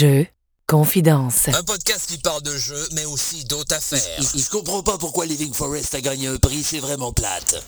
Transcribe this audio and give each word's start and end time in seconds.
Jeux, 0.00 0.26
confidence. 0.66 1.48
Un 1.48 1.62
podcast 1.62 2.08
qui 2.08 2.16
parle 2.16 2.42
de 2.42 2.56
jeux, 2.56 2.88
mais 2.94 3.04
aussi 3.04 3.44
d'autres 3.44 3.74
affaires. 3.74 4.00
Je 4.18 4.48
comprends 4.48 4.82
pas 4.82 4.96
pourquoi 4.96 5.26
Living 5.26 5.52
Forest 5.52 5.94
a 5.94 6.00
gagné 6.00 6.28
un 6.28 6.38
prix, 6.38 6.62
c'est 6.62 6.78
vraiment 6.78 7.12
plate. 7.12 7.62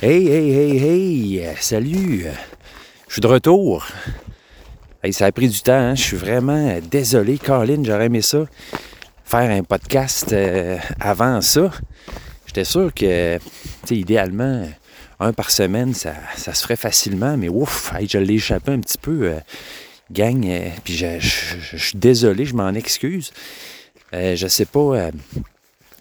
Hey, 0.00 0.26
hey, 0.28 0.50
hey, 0.50 0.78
hey! 0.78 1.56
Salut! 1.60 2.24
Je 3.06 3.12
suis 3.12 3.20
de 3.20 3.26
retour. 3.26 3.86
Hey, 5.02 5.12
ça 5.12 5.26
a 5.26 5.32
pris 5.32 5.50
du 5.50 5.60
temps, 5.60 5.74
hein? 5.74 5.94
Je 5.94 6.02
suis 6.04 6.16
vraiment 6.16 6.78
désolé, 6.90 7.36
Colin, 7.36 7.82
j'aurais 7.84 8.06
aimé 8.06 8.22
ça. 8.22 8.46
Faire 9.26 9.50
un 9.50 9.62
podcast 9.62 10.32
euh, 10.32 10.78
avant 11.00 11.42
ça. 11.42 11.70
J'étais 12.46 12.64
sûr 12.64 12.94
que, 12.94 13.36
tu 13.36 13.42
sais, 13.88 13.96
idéalement, 13.96 14.66
un 15.20 15.32
par 15.32 15.50
semaine, 15.50 15.94
ça, 15.94 16.14
ça 16.36 16.54
se 16.54 16.62
ferait 16.62 16.76
facilement, 16.76 17.36
mais 17.36 17.48
ouf, 17.48 17.92
je 18.08 18.18
l'ai 18.18 18.34
échappé 18.34 18.72
un 18.72 18.80
petit 18.80 18.98
peu. 18.98 19.24
euh, 19.24 19.40
gang, 20.10 20.44
euh, 20.46 20.70
puis 20.84 20.94
je, 20.96 21.18
je- 21.20 21.76
suis 21.76 21.98
désolé, 21.98 22.44
je 22.46 22.54
m'en 22.54 22.70
excuse. 22.70 23.30
Euh, 24.14 24.36
je 24.36 24.46
sais 24.46 24.64
pas. 24.64 24.80
euh, 24.80 25.10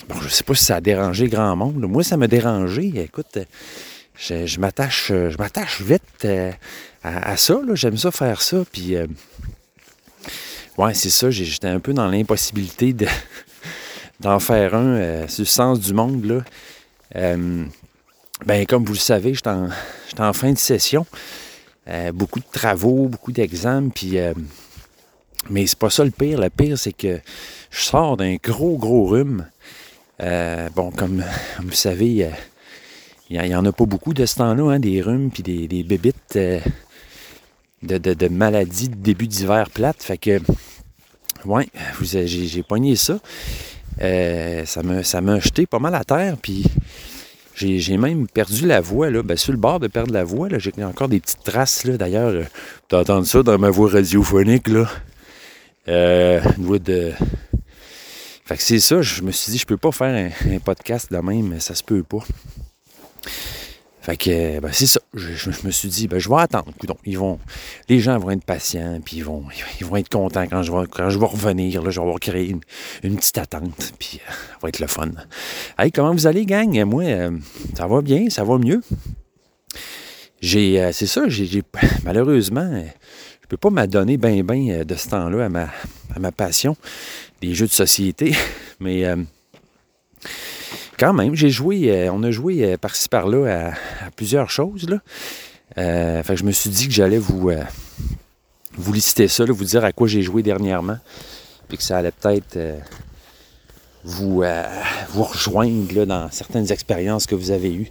Bon, 0.07 0.15
je 0.21 0.29
sais 0.29 0.43
pas 0.45 0.55
si 0.55 0.63
ça 0.63 0.77
a 0.77 0.81
dérangé 0.81 1.27
grand 1.27 1.53
monde. 1.57 1.79
Moi, 1.81 2.01
ça 2.03 2.15
m'a 2.15 2.27
dérangé. 2.27 2.93
Écoute, 2.95 3.37
je, 4.15 4.57
m'attache 4.59 5.07
je 5.09 5.35
m'attache 5.37 5.81
vite 5.81 6.25
à, 7.03 7.35
ça. 7.35 7.59
J'aime 7.73 7.97
ça 7.97 8.11
faire 8.11 8.41
ça. 8.41 8.63
Puis, 8.71 8.95
ouais, 10.77 10.93
c'est 10.93 11.09
ça. 11.09 11.29
J'étais 11.29 11.67
un 11.67 11.81
peu 11.81 11.91
dans 11.93 12.07
l'impossibilité 12.07 12.93
de, 12.93 13.07
d'en 14.21 14.39
faire 14.39 14.75
un 14.75 15.27
sur 15.27 15.41
le 15.41 15.45
sens 15.47 15.81
du 15.81 15.93
monde. 15.93 16.23
Là. 16.23 17.35
Ben, 18.45 18.65
comme 18.65 18.85
vous 18.85 18.93
le 18.93 18.99
savez, 18.99 19.33
en, 19.45 19.67
j'étais 20.07 20.21
en 20.21 20.33
fin 20.33 20.51
de 20.51 20.57
session. 20.57 21.05
Euh, 21.87 22.11
beaucoup 22.11 22.39
de 22.39 22.45
travaux, 22.51 23.07
beaucoup 23.07 23.31
d'examens. 23.31 23.89
Puis, 23.89 24.17
euh, 24.19 24.33
mais 25.49 25.65
c'est 25.65 25.79
pas 25.79 25.89
ça 25.89 26.03
le 26.03 26.11
pire. 26.11 26.39
Le 26.39 26.49
pire, 26.49 26.77
c'est 26.77 26.93
que 26.93 27.19
je 27.71 27.79
sors 27.79 28.17
d'un 28.17 28.35
gros, 28.35 28.77
gros 28.77 29.05
rhume. 29.07 29.47
Euh, 30.21 30.69
bon, 30.75 30.91
comme 30.91 31.23
vous 31.63 31.71
savez, 31.71 32.25
euh, 32.25 32.29
il 33.29 33.41
n'y 33.41 33.55
en 33.55 33.65
a 33.65 33.71
pas 33.71 33.85
beaucoup 33.85 34.13
de 34.13 34.25
ce 34.25 34.35
temps-là, 34.35 34.73
hein, 34.73 34.79
des 34.79 35.01
rhumes 35.01 35.31
puis 35.31 35.43
des, 35.43 35.83
bébites 35.83 36.37
de, 37.83 38.27
maladies 38.27 38.89
de 38.89 38.95
début 38.95 39.27
d'hiver 39.27 39.69
plate. 39.71 40.03
Fait 40.03 40.17
que, 40.17 40.39
ouais, 41.45 41.67
j'ai 42.01 42.63
pogné 42.63 42.95
ça. 42.95 43.19
Ça 43.99 44.83
m'a 44.83 45.03
ça 45.03 45.21
m'a 45.21 45.39
jeté 45.39 45.65
pas 45.65 45.79
mal 45.79 45.95
à 45.95 46.03
terre, 46.03 46.37
puis 46.41 46.65
j'ai 47.57 47.97
même 47.97 48.27
perdu 48.27 48.65
la 48.67 48.81
voix, 48.81 49.09
là. 49.09 49.23
Ben, 49.23 49.35
sur 49.35 49.51
le 49.51 49.57
bord 49.57 49.79
de 49.79 49.87
perdre 49.87 50.13
la 50.13 50.23
voix, 50.23 50.47
j'ai 50.57 50.71
encore 50.83 51.09
des 51.09 51.19
petites 51.19 51.43
traces, 51.43 51.83
là. 51.85 51.97
D'ailleurs, 51.97 52.29
euh, 52.29 52.43
t'as 52.87 53.01
entendu 53.01 53.27
ça 53.27 53.43
dans 53.43 53.57
ma 53.57 53.69
voix 53.69 53.89
radiophonique, 53.89 54.67
là. 54.67 54.89
Euh, 55.87 56.41
une 56.57 56.65
voix 56.65 56.79
de... 56.79 57.11
Fait 58.45 58.55
que 58.55 58.63
c'est 58.63 58.79
ça, 58.79 59.01
je 59.01 59.21
me 59.23 59.31
suis 59.31 59.51
dit, 59.51 59.57
je 59.57 59.65
peux 59.65 59.77
pas 59.77 59.91
faire 59.91 60.31
un, 60.45 60.53
un 60.53 60.59
podcast 60.59 61.11
de 61.11 61.17
même, 61.17 61.59
ça 61.59 61.75
se 61.75 61.83
peut 61.83 62.03
pas. 62.03 62.23
Fait 64.07 64.15
que, 64.15 64.61
ben, 64.61 64.69
c'est 64.71 64.87
ça. 64.87 65.01
Je, 65.13 65.49
me 65.65 65.69
suis 65.69 65.89
dit, 65.89 66.07
ben, 66.07 66.17
je 66.17 66.29
vais 66.29 66.37
attendre. 66.37 66.71
Ils 67.03 67.19
vont, 67.19 67.39
les 67.89 67.99
gens 67.99 68.17
vont 68.17 68.29
être 68.29 68.45
patients, 68.45 69.01
puis 69.03 69.17
ils 69.17 69.25
vont, 69.25 69.43
ils 69.81 69.85
vont 69.85 69.97
être 69.97 70.07
contents 70.07 70.47
quand 70.47 70.63
je 70.63 70.71
vais, 70.71 70.87
quand 70.89 71.09
je 71.09 71.19
vais 71.19 71.25
revenir. 71.25 71.81
Là, 71.81 71.89
je 71.89 71.99
vais 71.99 72.05
avoir 72.05 72.17
créé 72.21 72.55
une, 73.03 73.15
petite 73.17 73.37
attente, 73.37 73.91
puis 73.99 74.21
euh, 74.25 74.31
ça 74.31 74.57
va 74.61 74.69
être 74.69 74.79
le 74.79 74.87
fun. 74.87 75.09
Hey, 75.77 75.91
comment 75.91 76.13
vous 76.13 76.25
allez, 76.25 76.45
gang? 76.45 76.81
Moi, 76.85 77.03
euh, 77.03 77.31
ça 77.75 77.85
va 77.85 78.01
bien, 78.01 78.29
ça 78.29 78.45
va 78.45 78.57
mieux. 78.57 78.81
J'ai, 80.39 80.81
euh, 80.81 80.93
c'est 80.93 81.05
ça, 81.05 81.27
j'ai, 81.27 81.61
malheureusement, 82.05 82.81
je 83.41 83.47
peux 83.49 83.57
pas 83.57 83.71
m'adonner 83.71 84.15
bien, 84.15 84.41
bien 84.41 84.85
de 84.85 84.95
ce 84.95 85.09
temps-là 85.09 85.47
à 85.47 85.49
ma, 85.49 85.63
à 86.15 86.19
ma 86.19 86.31
passion 86.31 86.77
des 87.41 87.53
jeux 87.53 87.67
de 87.67 87.73
société. 87.73 88.33
Mais 88.79 89.03
quand 90.97 91.13
même, 91.13 91.35
j'ai 91.35 91.49
joué, 91.49 91.91
euh, 91.91 92.11
on 92.11 92.23
a 92.23 92.31
joué 92.31 92.63
euh, 92.63 92.77
par-ci 92.77 93.07
par-là 93.07 93.71
à, 94.05 94.11
plusieurs 94.11 94.49
choses. 94.49 94.89
Là. 94.89 94.97
Euh, 95.77 96.23
je 96.27 96.43
me 96.43 96.51
suis 96.51 96.69
dit 96.69 96.87
que 96.87 96.93
j'allais 96.93 97.19
vous, 97.19 97.51
vous 98.73 98.93
lister 98.93 99.27
ça, 99.27 99.45
vous 99.45 99.63
dire 99.63 99.85
à 99.85 99.91
quoi 99.91 100.07
j'ai 100.07 100.21
joué 100.21 100.43
dernièrement. 100.43 100.97
Puis 101.67 101.77
que 101.77 101.83
ça 101.83 101.97
allait 101.97 102.11
peut-être 102.11 102.57
vous, 104.03 104.41
vous 105.09 105.23
rejoindre 105.23 106.05
dans 106.05 106.31
certaines 106.31 106.71
expériences 106.71 107.25
que 107.25 107.35
vous 107.35 107.51
avez 107.51 107.73
eues, 107.73 107.89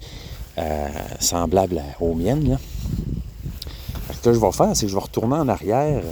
semblables 1.21 1.83
aux 2.01 2.15
miennes. 2.15 2.51
Là. 2.51 2.59
Ce 4.15 4.21
que 4.21 4.33
je 4.33 4.41
vais 4.41 4.53
faire, 4.53 4.75
c'est 4.75 4.87
que 4.87 4.91
je 4.91 4.97
vais 4.97 5.03
retourner 5.03 5.35
en 5.35 5.49
arrière. 5.49 6.03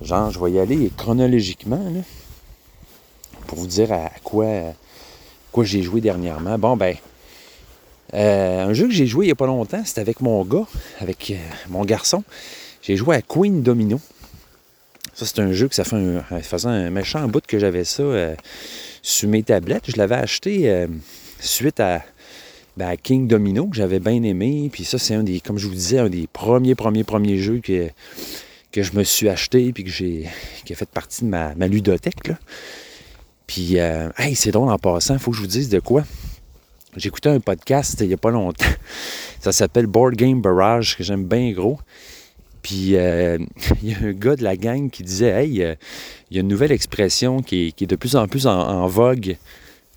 genre, 0.00 0.30
je 0.30 0.38
vais 0.38 0.52
y 0.52 0.60
aller 0.60 0.90
chronologiquement. 0.96 1.82
Pour 3.48 3.58
vous 3.58 3.66
dire 3.66 3.92
à 3.92 4.10
quoi, 4.22 4.46
quoi 5.52 5.64
j'ai 5.64 5.82
joué 5.82 6.00
dernièrement. 6.00 6.58
Bon, 6.58 6.76
ben, 6.76 6.96
euh, 8.14 8.64
un 8.64 8.72
jeu 8.72 8.88
que 8.88 8.94
j'ai 8.94 9.06
joué 9.06 9.26
il 9.26 9.28
n'y 9.28 9.32
a 9.32 9.36
pas 9.36 9.46
longtemps, 9.46 9.82
c'était 9.84 10.00
avec 10.00 10.20
mon 10.20 10.44
gars, 10.44 10.66
avec 11.00 11.30
euh, 11.30 11.36
mon 11.68 11.84
garçon. 11.84 12.24
J'ai 12.82 12.96
joué 12.96 13.16
à 13.16 13.22
Queen 13.22 13.62
Domino. 13.62 14.00
Ça, 15.14 15.26
c'est 15.26 15.40
un 15.40 15.52
jeu 15.52 15.68
que 15.68 15.74
ça 15.74 15.84
fait 15.84 15.96
un, 15.96 16.24
ça 16.30 16.42
faisait 16.42 16.68
un 16.68 16.90
méchant 16.90 17.28
bout 17.28 17.46
que 17.46 17.58
j'avais 17.58 17.84
ça 17.84 18.02
euh, 18.02 18.34
sur 19.02 19.28
mes 19.28 19.42
tablettes. 19.42 19.84
Je 19.90 19.96
l'avais 19.96 20.16
acheté 20.16 20.86
suite 21.38 21.80
à, 21.80 22.02
ben, 22.76 22.88
à 22.88 22.96
King 22.96 23.28
Domino, 23.28 23.66
que 23.66 23.76
j'avais 23.76 24.00
bien 24.00 24.22
aimé. 24.22 24.70
Puis 24.72 24.84
ça, 24.84 24.98
c'est 24.98 25.14
un 25.14 25.22
des, 25.22 25.40
comme 25.40 25.58
je 25.58 25.68
vous 25.68 25.74
disais, 25.74 25.98
un 25.98 26.08
des 26.08 26.26
premiers, 26.32 26.74
premiers, 26.74 27.04
premiers 27.04 27.38
jeux 27.38 27.60
que, 27.62 27.88
que 28.72 28.82
je 28.82 28.94
me 28.94 29.04
suis 29.04 29.28
acheté 29.28 29.72
puis 29.72 29.84
que 29.84 29.90
j'ai, 29.90 30.28
qui 30.64 30.72
a 30.72 30.76
fait 30.76 30.88
partie 30.88 31.24
de 31.24 31.28
ma, 31.28 31.54
ma 31.54 31.68
ludothèque. 31.68 32.28
Là. 32.28 32.38
Puis, 33.52 33.78
euh, 33.78 34.08
hey, 34.16 34.34
c'est 34.34 34.50
drôle 34.50 34.70
en 34.70 34.78
passant, 34.78 35.12
il 35.12 35.20
faut 35.20 35.30
que 35.30 35.36
je 35.36 35.42
vous 35.42 35.46
dise 35.46 35.68
de 35.68 35.78
quoi. 35.78 36.04
J'écoutais 36.96 37.28
un 37.28 37.38
podcast 37.38 37.98
il 38.00 38.08
n'y 38.08 38.14
a 38.14 38.16
pas 38.16 38.30
longtemps. 38.30 38.64
Ça 39.40 39.52
s'appelle 39.52 39.86
Board 39.86 40.14
Game 40.14 40.40
Barrage, 40.40 40.96
que 40.96 41.04
j'aime 41.04 41.26
bien 41.26 41.52
gros. 41.52 41.78
Puis, 42.62 42.96
euh, 42.96 43.36
il 43.82 43.90
y 43.90 43.94
a 43.94 43.98
un 44.08 44.12
gars 44.12 44.36
de 44.36 44.42
la 44.42 44.56
gang 44.56 44.88
qui 44.88 45.02
disait 45.02 45.28
Hey, 45.28 45.62
euh, 45.62 45.74
il 46.30 46.38
y 46.38 46.38
a 46.38 46.40
une 46.40 46.48
nouvelle 46.48 46.72
expression 46.72 47.42
qui 47.42 47.74
est, 47.78 47.86
de 47.86 47.96
plus 47.96 48.16
en 48.16 48.26
plus 48.26 48.46
en, 48.46 48.86
vogue 48.86 49.36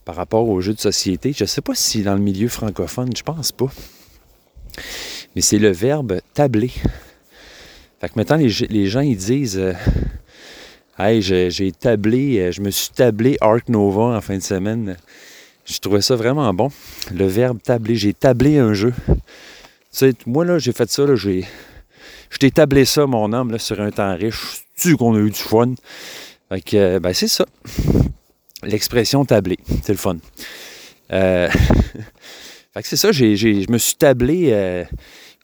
par 0.03 0.15
rapport 0.15 0.49
aux 0.49 0.59
jeux 0.59 0.73
de 0.73 0.81
société. 0.81 1.31
Je 1.31 1.45
ne 1.45 1.47
sais 1.47 1.61
pas 1.61 1.75
si 1.75 2.03
dans 2.03 2.15
le 2.15 2.21
milieu 2.21 2.49
francophone, 2.49 3.15
je 3.15 3.23
pense 3.23 3.53
pas. 3.53 3.71
Mais 5.33 5.41
c'est 5.41 5.59
le 5.59 5.71
verbe 5.71 6.19
tabler. 6.33 6.73
Fait 8.01 8.09
que 8.09 8.13
maintenant, 8.17 8.35
les 8.35 8.87
gens, 8.87 8.99
ils 8.99 9.15
disent. 9.15 9.61
Hey, 10.97 11.21
j'ai 11.21 11.73
tablé, 11.73 12.39
euh, 12.39 12.51
je 12.53 12.61
me 12.61 12.71
suis 12.71 12.87
tablé 12.87 13.35
Arc 13.41 13.67
Nova 13.67 14.15
en 14.15 14.21
fin 14.21 14.37
de 14.37 14.41
semaine. 14.41 14.95
Je 15.65 15.77
trouvais 15.79 15.99
ça 15.99 16.15
vraiment 16.15 16.53
bon. 16.53 16.71
Le 17.13 17.25
verbe 17.25 17.61
tabler, 17.61 17.97
j'ai 17.97 18.13
tablé 18.13 18.59
un 18.59 18.73
jeu. 18.73 18.93
Tu 19.05 19.13
sais, 19.91 20.13
moi 20.25 20.45
là, 20.45 20.57
j'ai 20.57 20.71
fait 20.71 20.89
ça, 20.89 21.05
là, 21.05 21.17
j'ai. 21.17 21.43
Je 22.29 22.47
tablé 22.47 22.85
ça, 22.85 23.05
mon 23.07 23.33
homme, 23.33 23.51
là, 23.51 23.59
sur 23.59 23.81
un 23.81 23.91
temps 23.91 24.15
riche. 24.15 24.63
Tu 24.77 24.95
qu'on 24.95 25.15
a 25.15 25.19
eu 25.19 25.31
du 25.31 25.37
fun? 25.37 25.73
Fait 26.47 26.61
que, 26.61 26.77
euh, 26.77 26.99
ben, 27.01 27.13
c'est 27.13 27.27
ça. 27.27 27.45
L'expression 28.63 29.25
tablé. 29.25 29.57
C'est 29.83 29.91
le 29.91 29.97
fun. 29.97 30.15
Euh, 31.11 31.49
fait 32.73 32.81
que 32.81 32.87
c'est 32.87 32.95
ça, 32.95 33.11
je 33.11 33.69
me 33.69 33.77
suis 33.77 33.95
tablé 33.95 34.85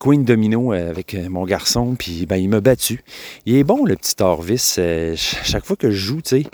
Queen 0.01 0.25
Domino 0.25 0.73
euh, 0.73 0.89
avec 0.89 1.13
euh, 1.13 1.29
mon 1.29 1.45
garçon, 1.45 1.94
puis 1.94 2.25
ben, 2.25 2.38
il 2.38 2.50
m'a 2.50 2.59
battu. 2.59 3.03
Il 3.45 3.53
est 3.56 3.63
bon, 3.63 3.85
le 3.85 3.95
petit 3.95 4.16
Orvis. 4.19 4.75
Euh, 4.79 5.16
ch- 5.16 5.38
chaque 5.44 5.63
fois 5.63 5.75
que 5.75 5.91
je 5.91 5.95
joue, 5.95 6.22
tu 6.23 6.41
sais, 6.41 6.45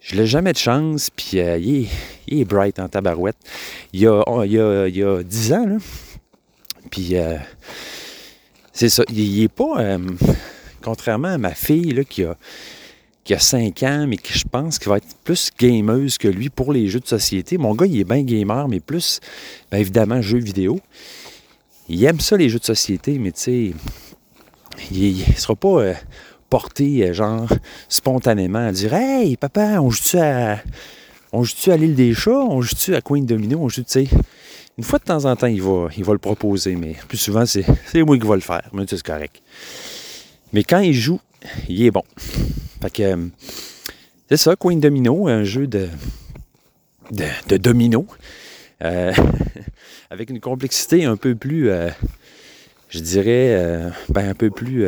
je 0.00 0.14
l'ai 0.14 0.28
jamais 0.28 0.52
de 0.52 0.58
chance, 0.58 1.10
puis 1.10 1.38
il, 1.38 1.88
est, 2.28 2.44
bright 2.44 2.78
en 2.78 2.88
tabarouette. 2.88 3.36
Il 3.92 4.00
y 4.00 4.06
a, 4.06 4.22
oh, 4.28 4.40
a, 4.40 4.46
il 4.46 5.02
a 5.02 5.22
10 5.24 5.52
ans, 5.54 5.66
là. 5.66 5.76
Puis, 6.90 7.14
c'est 8.72 8.90
ça. 8.90 9.02
Il, 9.08 9.18
il 9.18 9.42
est 9.42 9.48
pas, 9.48 9.98
contrairement 10.82 11.28
à 11.28 11.38
ma 11.38 11.54
fille, 11.54 11.92
là, 11.94 12.04
qui 12.04 12.22
a, 12.22 12.36
qui 13.24 13.34
a 13.34 13.38
5 13.38 13.82
ans, 13.82 14.06
mais 14.06 14.18
qui 14.18 14.38
je 14.38 14.44
pense 14.48 14.78
qu'il 14.78 14.90
va 14.90 14.98
être 14.98 15.16
plus 15.24 15.50
gameuse 15.58 16.18
que 16.18 16.28
lui 16.28 16.50
pour 16.50 16.72
les 16.72 16.88
jeux 16.88 17.00
de 17.00 17.08
société. 17.08 17.56
Mon 17.56 17.74
gars, 17.74 17.86
il 17.86 17.98
est 17.98 18.04
bien 18.04 18.22
gamer, 18.22 18.68
mais 18.68 18.80
plus, 18.80 19.20
bien 19.72 19.80
évidemment, 19.80 20.20
jeux 20.20 20.38
vidéo. 20.38 20.78
Il 21.88 22.02
aime 22.04 22.20
ça, 22.20 22.36
les 22.36 22.48
jeux 22.48 22.58
de 22.58 22.64
société, 22.64 23.18
mais 23.18 23.32
tu 23.32 23.40
sais, 23.40 23.72
il 24.90 25.24
ne 25.28 25.34
sera 25.34 25.54
pas 25.54 25.80
euh, 25.80 25.94
porté, 26.48 27.08
euh, 27.08 27.12
genre, 27.12 27.46
spontanément 27.88 28.66
à 28.66 28.72
dire 28.72 28.94
Hey, 28.94 29.36
papa, 29.36 29.80
on 29.80 29.90
joue-tu 29.90 30.18
à. 30.18 30.62
On 31.32 31.42
joue-tu 31.42 31.72
à 31.72 31.76
l'île 31.76 31.94
des 31.94 32.14
chats? 32.14 32.30
On 32.30 32.62
joue-tu 32.62 32.94
à 32.94 33.00
Queen 33.00 33.26
Domino? 33.26 33.58
On 33.60 33.68
joue, 33.68 33.82
tu 33.82 33.90
sais. 33.90 34.08
Une 34.78 34.84
fois 34.84 34.98
de 34.98 35.04
temps 35.04 35.24
en 35.24 35.36
temps, 35.36 35.46
il 35.46 35.60
va, 35.62 35.88
il 35.96 36.04
va 36.04 36.12
le 36.12 36.18
proposer, 36.18 36.74
mais 36.76 36.96
plus 37.08 37.18
souvent, 37.18 37.44
c'est, 37.44 37.64
moi 38.02 38.16
qui 38.16 38.26
va 38.26 38.34
le 38.36 38.40
faire. 38.40 38.68
Mais 38.72 38.84
c'est 38.88 39.02
correct. 39.02 39.42
Mais 40.52 40.64
quand 40.64 40.80
il 40.80 40.94
joue, 40.94 41.20
il 41.68 41.84
est 41.84 41.90
bon. 41.90 42.04
Fait 42.80 42.90
que, 42.90 43.02
euh, 43.02 43.26
c'est 44.28 44.36
ça, 44.36 44.56
Queen 44.56 44.80
Domino, 44.80 45.28
un 45.28 45.44
jeu 45.44 45.66
de, 45.66 45.88
de, 47.10 47.24
de 47.48 47.56
domino. 47.56 48.06
Euh, 48.82 49.12
avec 50.10 50.30
une 50.30 50.40
complexité 50.40 51.04
un 51.04 51.16
peu 51.16 51.34
plus, 51.34 51.70
euh, 51.70 51.90
je 52.88 53.00
dirais, 53.00 53.54
euh, 53.54 53.90
ben, 54.08 54.28
un 54.28 54.34
peu 54.34 54.50
plus 54.50 54.86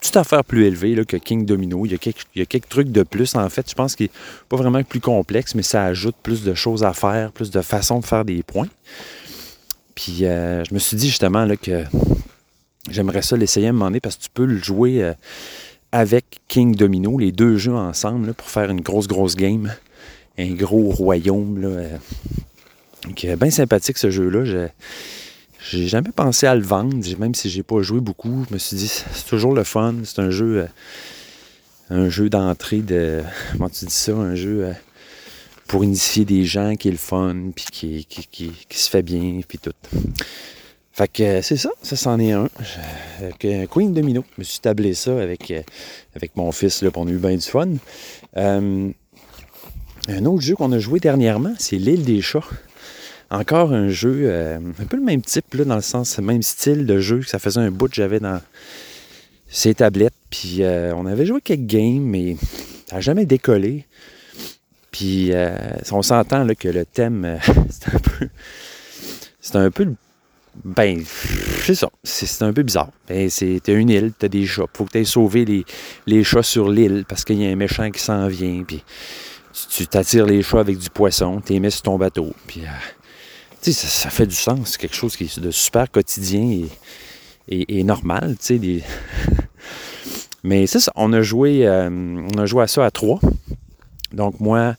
petite 0.00 0.16
affaire 0.16 0.44
plus 0.44 0.66
élevée 0.66 0.94
là, 0.94 1.04
que 1.04 1.16
King 1.16 1.44
Domino. 1.44 1.84
Il 1.86 1.92
y, 1.92 1.94
a 1.94 1.98
quelques, 1.98 2.68
trucs 2.68 2.90
de 2.90 3.02
plus, 3.02 3.34
en 3.34 3.48
fait. 3.48 3.68
Je 3.68 3.74
pense 3.74 3.96
qu'il 3.96 4.06
n'est 4.06 4.12
pas 4.48 4.56
vraiment 4.56 4.82
plus 4.82 5.00
complexe, 5.00 5.54
mais 5.54 5.62
ça 5.62 5.84
ajoute 5.84 6.16
plus 6.22 6.44
de 6.44 6.54
choses 6.54 6.84
à 6.84 6.92
faire, 6.92 7.32
plus 7.32 7.50
de 7.50 7.60
façons 7.60 8.00
de 8.00 8.04
faire 8.04 8.24
des 8.24 8.42
points. 8.42 8.68
Puis 9.94 10.18
je 10.20 10.72
me 10.72 10.78
suis 10.78 10.96
dit 10.96 11.08
justement 11.08 11.44
là, 11.44 11.56
que 11.56 11.82
j'aimerais 12.88 13.22
ça 13.22 13.36
l'essayer 13.36 13.66
à 13.66 13.70
un 13.70 13.72
moment 13.72 13.86
donné 13.86 13.98
parce 13.98 14.16
que 14.16 14.22
tu 14.22 14.30
peux 14.32 14.44
le 14.44 14.58
jouer 14.58 15.12
avec 15.90 16.38
King 16.46 16.76
Domino, 16.76 17.18
les 17.18 17.32
deux 17.32 17.56
jeux 17.56 17.74
ensemble, 17.74 18.34
pour 18.34 18.48
faire 18.48 18.70
une 18.70 18.80
grosse, 18.80 19.08
grosse 19.08 19.34
game. 19.34 19.72
Un 20.38 20.50
gros 20.54 20.90
royaume. 20.90 21.60
Là, 21.60 21.84
donc, 23.04 23.24
euh, 23.24 23.36
bien 23.36 23.50
sympathique 23.50 23.98
ce 23.98 24.10
jeu-là. 24.10 24.44
Je- 24.44 24.68
J'ai 25.70 25.88
jamais 25.88 26.12
pensé 26.14 26.46
à 26.46 26.54
le 26.54 26.62
vendre, 26.62 26.94
même 27.18 27.34
si 27.34 27.50
j'ai 27.50 27.64
pas 27.64 27.82
joué 27.82 28.00
beaucoup. 28.00 28.44
Je 28.48 28.54
me 28.54 28.58
suis 28.58 28.76
dit, 28.76 28.86
c'est 28.88 29.26
toujours 29.28 29.52
le 29.54 29.64
fun. 29.64 29.94
C'est 30.04 30.20
un 30.20 30.30
jeu, 30.30 30.60
euh, 30.62 30.66
un 31.90 32.08
jeu 32.08 32.30
d'entrée 32.30 32.78
de, 32.78 33.22
comment 33.52 33.68
tu 33.68 33.84
dis 33.84 33.92
ça, 33.92 34.12
un 34.12 34.34
jeu 34.36 34.66
euh, 34.66 34.72
pour 35.66 35.82
initier 35.84 36.24
des 36.24 36.44
gens 36.44 36.76
qui 36.76 36.88
est 36.88 36.92
le 36.92 36.96
fun, 36.96 37.34
puis 37.54 37.64
qui, 37.72 38.04
qui, 38.06 38.26
qui- 38.68 38.78
se 38.78 38.88
fait 38.88 39.02
bien, 39.02 39.40
puis 39.46 39.58
tout. 39.58 39.72
Fait 40.92 41.08
que 41.08 41.42
c'est 41.42 41.56
ça, 41.56 41.70
ça 41.82 41.96
c'en 41.96 42.18
est 42.20 42.32
un. 42.32 42.48
Avec 43.20 43.68
Queen 43.70 43.92
Domino. 43.92 44.24
Je 44.36 44.40
me 44.40 44.44
suis 44.44 44.60
tablé 44.60 44.94
ça 44.94 45.20
avec, 45.20 45.52
avec 46.14 46.36
mon 46.36 46.50
fils, 46.52 46.82
là, 46.82 46.90
on 46.94 47.06
a 47.06 47.10
eu 47.10 47.18
bien 47.18 47.34
du 47.36 47.40
fun. 47.42 47.68
Un 50.08 50.24
autre 50.24 50.42
jeu 50.42 50.54
qu'on 50.56 50.72
a 50.72 50.78
joué 50.78 51.00
dernièrement, 51.00 51.54
c'est 51.58 51.76
L'île 51.76 52.04
des 52.04 52.20
chats. 52.22 52.44
Encore 53.30 53.72
un 53.72 53.88
jeu, 53.90 54.22
euh, 54.22 54.58
un 54.80 54.84
peu 54.84 54.96
le 54.96 55.02
même 55.02 55.20
type, 55.20 55.54
dans 55.56 55.74
le 55.76 55.82
sens, 55.82 56.18
même 56.18 56.42
style 56.42 56.86
de 56.86 56.98
jeu 56.98 57.18
que 57.20 57.28
ça 57.28 57.38
faisait 57.38 57.60
un 57.60 57.70
bout 57.70 57.88
que 57.88 57.94
j'avais 57.94 58.20
dans 58.20 58.40
ces 59.48 59.74
tablettes. 59.74 60.14
Puis 60.30 60.62
euh, 60.62 60.94
on 60.94 61.04
avait 61.04 61.26
joué 61.26 61.40
quelques 61.42 61.66
games, 61.66 62.00
mais 62.02 62.36
ça 62.88 62.96
n'a 62.96 63.00
jamais 63.02 63.26
décollé. 63.26 63.84
Puis 64.90 65.32
euh, 65.32 65.50
on 65.92 66.00
s'entend 66.00 66.46
que 66.58 66.68
le 66.68 66.86
thème, 66.86 67.38
c'est 67.70 67.94
un 67.94 67.98
peu. 67.98 68.28
C'est 69.40 69.56
un 69.56 69.70
peu. 69.70 69.92
Ben, 70.64 71.02
c'est 71.64 71.74
ça. 71.74 71.90
C'est 72.02 72.42
un 72.42 72.52
peu 72.54 72.62
bizarre. 72.62 72.90
Ben, 73.08 73.28
c'est- 73.28 73.60
une 73.68 73.90
île, 73.90 74.12
t'as 74.18 74.28
des 74.28 74.46
chats. 74.46 74.64
Faut 74.72 74.86
que 74.86 74.92
t'ailles 74.92 75.06
sauver 75.06 75.44
les, 75.44 75.64
les 76.06 76.24
chats 76.24 76.42
sur 76.42 76.70
l'île 76.70 77.04
parce 77.06 77.24
qu'il 77.24 77.40
y 77.40 77.46
a 77.46 77.50
un 77.50 77.56
méchant 77.56 77.90
qui 77.90 78.00
s'en 78.00 78.26
vient. 78.26 78.64
Puis 78.66 78.82
tu- 79.70 79.76
tu 79.78 79.86
t'attires 79.86 80.26
les 80.26 80.42
chats 80.42 80.60
avec 80.60 80.78
du 80.78 80.90
poisson, 80.90 81.40
t'es 81.40 81.58
mis 81.58 81.70
sur 81.70 81.82
ton 81.82 81.98
bateau. 81.98 82.32
Puis, 82.46 82.62
euh, 82.62 82.68
tu 83.62 83.72
ça, 83.72 83.86
ça 83.88 84.10
fait 84.10 84.26
du 84.26 84.34
sens. 84.34 84.70
C'est 84.72 84.80
quelque 84.80 84.96
chose 84.96 85.16
qui 85.16 85.24
est 85.24 85.40
de 85.40 85.50
super 85.50 85.90
quotidien 85.90 86.66
et, 87.48 87.78
et- 87.78 87.82
normal, 87.84 88.36
tu 88.42 88.82
Mais 90.44 90.66
c'est 90.66 90.80
ça, 90.80 90.92
on 90.94 91.12
a 91.12 91.20
joué, 91.22 91.66
euh, 91.66 91.88
on 91.90 92.38
a 92.38 92.46
joué 92.46 92.62
à 92.62 92.66
ça 92.68 92.84
à 92.84 92.90
trois. 92.90 93.20
Donc 94.12 94.38
moi, 94.40 94.76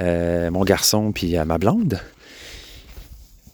euh, 0.00 0.50
mon 0.50 0.64
garçon, 0.64 1.12
puis 1.12 1.36
ma 1.44 1.58
blonde. 1.58 2.00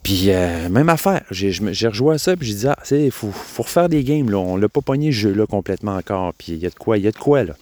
Puis 0.02 0.28
même 0.70 0.88
affaire, 0.88 1.22
j'ai 1.31 1.50
rejoué 1.88 2.14
à 2.14 2.19
ça, 2.19 2.34
puis 2.37 2.49
j'ai 2.49 2.55
dit, 2.55 2.67
ah, 2.69 2.78
tu 2.87 2.99
il 2.99 3.11
faut, 3.11 3.31
faut 3.31 3.62
refaire 3.64 3.88
des 3.88 4.02
games, 4.02 4.31
là. 4.31 4.38
On 4.38 4.56
l'a 4.56 4.69
pas 4.69 4.81
pogné 4.81 5.12
ce 5.12 5.17
jeu-là 5.19 5.46
complètement 5.46 5.96
encore. 5.96 6.32
Puis 6.34 6.52
il 6.52 6.58
y 6.58 6.67
a 6.67 6.70
de 6.70 6.75
quoi, 6.75 6.96
il 6.96 7.05
y 7.05 7.08
a 7.08 7.11
de 7.12 7.19
quoi, 7.19 7.44
là. 7.44 7.55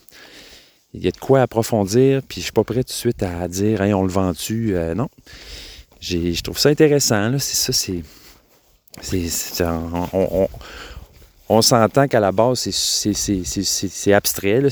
Il 0.98 1.04
y 1.04 1.08
a 1.08 1.12
de 1.12 1.16
quoi 1.18 1.42
approfondir, 1.42 2.22
puis 2.28 2.40
je 2.40 2.44
suis 2.44 2.52
pas 2.52 2.64
prêt 2.64 2.82
tout 2.82 2.88
de 2.88 2.90
suite 2.92 3.22
à 3.22 3.46
dire, 3.46 3.80
hey, 3.82 3.94
on 3.94 4.02
le 4.02 4.08
vend-tu? 4.10 4.74
Euh, 4.74 4.94
non. 4.94 5.08
Je 6.00 6.40
trouve 6.42 6.58
ça 6.58 6.68
intéressant. 6.70 7.38
C'est 7.38 7.72
ça, 7.72 7.72
c'est. 7.72 8.02
on 9.60 10.08
on- 10.12 10.48
on 11.50 11.62
s'entend 11.62 12.06
qu'à 12.08 12.20
la 12.20 12.30
base, 12.32 12.68
c'est- 12.70 14.12
abstrait. 14.12 14.62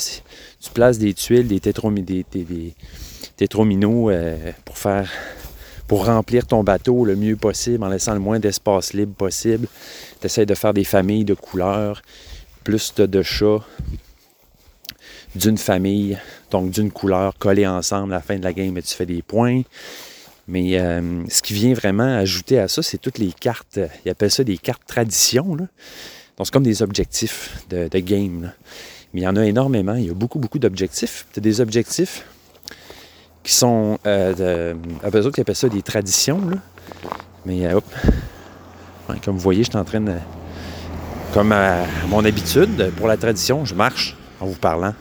Tu 0.61 0.71
places 0.75 0.99
des 0.99 1.15
tuiles, 1.15 1.47
des, 1.49 1.59
tétromi- 1.61 2.05
des, 2.05 2.25
des- 2.33 2.75
tétrominos 3.37 4.11
euh, 4.13 4.53
pour 4.65 4.77
faire 4.79 5.09
pour 5.87 6.07
remplir 6.07 6.47
ton 6.47 6.65
bateau 6.65 7.05
le 7.05 7.15
mieux 7.15 7.37
possible 7.37 7.85
en 7.85 7.89
laissant 7.89 8.13
le 8.15 8.19
moins 8.19 8.41
d'espace 8.41 8.93
libre 8.93 9.15
possible. 9.15 9.69
Tu 10.21 10.27
essaies 10.27 10.45
de 10.45 10.55
faire 10.57 10.75
des 10.75 10.83
familles 10.83 11.25
de 11.25 11.35
couleurs, 11.35 12.03
plus 12.65 12.93
de 12.97 13.23
chats 13.23 13.65
d'une 15.37 15.59
famille, 15.59 16.19
donc 16.51 16.71
d'une 16.71 16.91
couleur 16.91 17.37
collée 17.39 17.67
ensemble 17.67 18.13
à 18.13 18.17
la 18.17 18.23
fin 18.23 18.37
de 18.37 18.45
la 18.45 18.53
game 18.53 18.75
tu 18.83 18.95
fais 18.95 19.07
des 19.07 19.23
points. 19.23 19.63
Mais 20.49 20.79
euh, 20.79 21.25
ce 21.29 21.43
qui 21.43 21.55
vient 21.55 21.75
vraiment 21.75 22.17
ajouter 22.17 22.59
à 22.59 22.69
ça, 22.69 22.83
c'est 22.83 22.99
toutes 22.99 23.19
les 23.19 23.33
cartes, 23.33 23.81
ils 24.05 24.11
appellent 24.11 24.31
ça 24.31 24.45
des 24.45 24.59
cartes 24.59 24.83
tradition. 24.87 25.57
Donc 25.57 25.69
c'est 26.45 26.53
comme 26.53 26.63
des 26.63 26.83
objectifs 26.83 27.65
de, 27.69 27.89
game. 27.99 28.53
Mais 29.13 29.23
il 29.23 29.25
y 29.25 29.29
en 29.29 29.37
a 29.37 29.45
énormément, 29.45 29.95
il 29.95 30.07
y 30.07 30.11
a 30.11 30.15
beaucoup, 30.15 30.39
beaucoup 30.39 30.59
d'objectifs. 30.59 31.27
Tu 31.33 31.41
as 31.41 31.43
des 31.43 31.61
objectifs 31.61 32.25
qui 33.43 33.55
sont, 33.55 33.99
euh, 34.07 34.75
de, 34.75 35.17
eux 35.17 35.27
autres, 35.27 35.39
ils 35.39 35.43
appellent 35.43 35.57
ça 35.57 35.69
des 35.69 35.83
traditions. 35.83 36.41
Mais 37.45 37.67
euh, 37.67 37.77
hop, 37.77 37.85
comme 39.25 39.35
vous 39.35 39.41
voyez, 39.41 39.65
je 39.65 39.71
suis 39.71 39.79
en 39.79 39.85
train 39.85 40.01
de, 40.01 40.15
comme 41.33 41.51
à 41.53 41.85
mon 42.09 42.25
habitude, 42.25 42.93
pour 42.97 43.09
la 43.09 43.17
tradition, 43.17 43.65
je 43.65 43.75
marche 43.75 44.17
en 44.41 44.47
vous 44.47 44.55
parlant. 44.55 44.95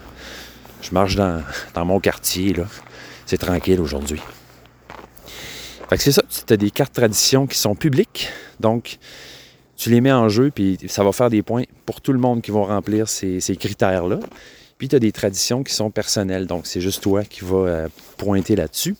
Je 0.86 0.92
marche 0.92 1.16
dans, 1.16 1.44
mon 1.86 2.00
quartier, 2.00 2.54
là. 2.54 2.66
C'est 3.26 3.40
tranquille 3.40 3.82
aujourd'hui. 3.82 4.22
Fait 5.90 5.98
que 5.98 6.04
c'est 6.04 6.12
ça, 6.12 6.22
tu 6.46 6.54
as 6.54 6.58
des 6.58 6.70
cartes 6.70 6.94
tradition 6.94 7.48
qui 7.48 7.58
sont 7.58 7.74
publiques. 7.74 8.30
Donc, 8.60 9.00
tu 9.76 9.90
les 9.90 10.00
mets 10.00 10.12
en 10.12 10.30
jeu, 10.30 10.52
puis 10.54 10.78
ça 10.88 11.04
va 11.04 11.12
faire 11.12 11.32
des 11.32 11.42
points 11.42 11.64
pour 11.88 12.02
tout 12.02 12.14
le 12.14 12.20
monde 12.20 12.44
qui 12.44 12.52
vont 12.52 12.66
remplir 12.66 13.10
ces, 13.10 13.40
critères-là. 13.60 14.20
Puis 14.78 14.90
tu 14.90 14.96
as 14.96 15.00
des 15.00 15.12
traditions 15.12 15.64
qui 15.64 15.74
sont 15.74 15.90
personnelles. 15.90 16.46
Donc, 16.46 16.68
c'est 16.68 16.82
juste 16.82 17.02
toi 17.02 17.24
qui 17.24 17.44
vas 17.44 17.58
euh, 17.58 17.88
pointer 18.18 18.56
là-dessus. 18.56 18.96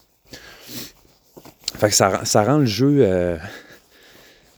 Fait 1.78 1.90
que 1.90 1.96
ça, 1.96 2.26
ça 2.26 2.44
rend 2.44 2.58
le 2.58 2.66
jeu 2.66 2.98
euh, 3.02 3.38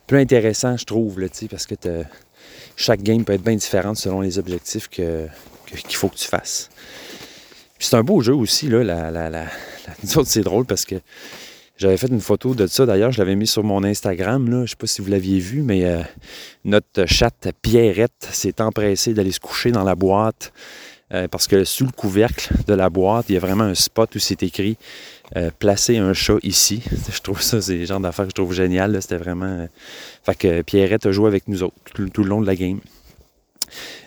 plus 0.06 0.20
intéressant, 0.20 0.78
je 0.78 0.86
trouve, 0.86 1.20
parce 1.50 1.66
que 1.66 1.76
chaque 2.78 3.02
game 3.02 3.26
peut 3.26 3.34
être 3.34 3.44
bien 3.44 3.56
différente 3.56 3.98
selon 3.98 4.22
les 4.22 4.40
objectifs 4.40 4.88
qu'il 4.88 5.30
faut 5.92 6.08
que 6.08 6.16
tu 6.16 6.28
fasses. 6.28 6.70
C'est 7.80 7.96
un 7.96 8.04
beau 8.04 8.22
jeu 8.22 8.34
aussi, 8.34 8.68
là. 8.68 8.84
La, 8.84 9.30
la, 9.30 9.46
c'est 10.26 10.42
drôle 10.42 10.66
parce 10.66 10.86
que 10.86 10.96
j'avais 11.78 11.98
fait 11.98 12.08
une 12.08 12.22
photo 12.22 12.56
de 12.56 12.66
ça. 12.68 12.86
D'ailleurs, 12.86 13.12
je 13.12 13.20
l'avais 13.20 13.36
mis 13.36 13.48
sur 13.48 13.64
mon 13.64 13.84
Instagram, 13.84 14.50
là. 14.50 14.66
Je 14.66 14.72
sais 14.72 14.76
pas 14.76 14.88
si 14.88 15.02
vous 15.02 15.10
l'aviez 15.10 15.40
vu, 15.40 15.62
mais 15.62 15.86
euh, 15.86 16.02
notre 16.66 17.06
chatte 17.06 17.50
Pierrette 17.62 18.28
s'est 18.32 18.62
empressée 18.62 19.14
d'aller 19.14 19.32
se 19.32 19.40
coucher 19.40 19.72
dans 19.72 19.84
la 19.84 19.96
boîte 19.96 20.52
euh, 21.14 21.28
parce 21.30 21.48
que 21.48 21.64
sous 21.64 21.86
le 21.86 21.92
couvercle 21.92 22.54
de 22.68 22.74
la 22.74 22.90
boîte, 22.90 23.28
il 23.30 23.34
y 23.34 23.38
a 23.38 23.40
vraiment 23.40 23.64
un 23.64 23.76
spot 23.76 24.14
où 24.16 24.20
c'est 24.20 24.44
écrit 24.44 24.76
euh, 25.38 25.52
placer 25.58 25.98
un 25.98 26.14
chat 26.14 26.38
ici. 26.44 26.84
Je 27.14 27.20
trouve 27.22 27.42
ça, 27.42 27.62
c'est 27.62 27.76
le 27.78 27.86
genre 27.86 28.00
d'affaire 28.00 28.26
que 28.26 28.32
je 28.32 28.36
trouve 28.36 28.54
génial. 28.54 29.02
C'était 29.02 29.18
vraiment. 29.18 29.46
euh, 29.46 29.68
Fait 30.24 30.36
que 30.36 30.62
Pierrette 30.64 31.06
a 31.06 31.12
joué 31.12 31.28
avec 31.28 31.48
nous 31.48 31.64
autres 31.64 31.76
tout 31.94 32.24
le 32.24 32.30
long 32.30 32.42
de 32.42 32.48
la 32.48 32.56
game. 32.56 32.80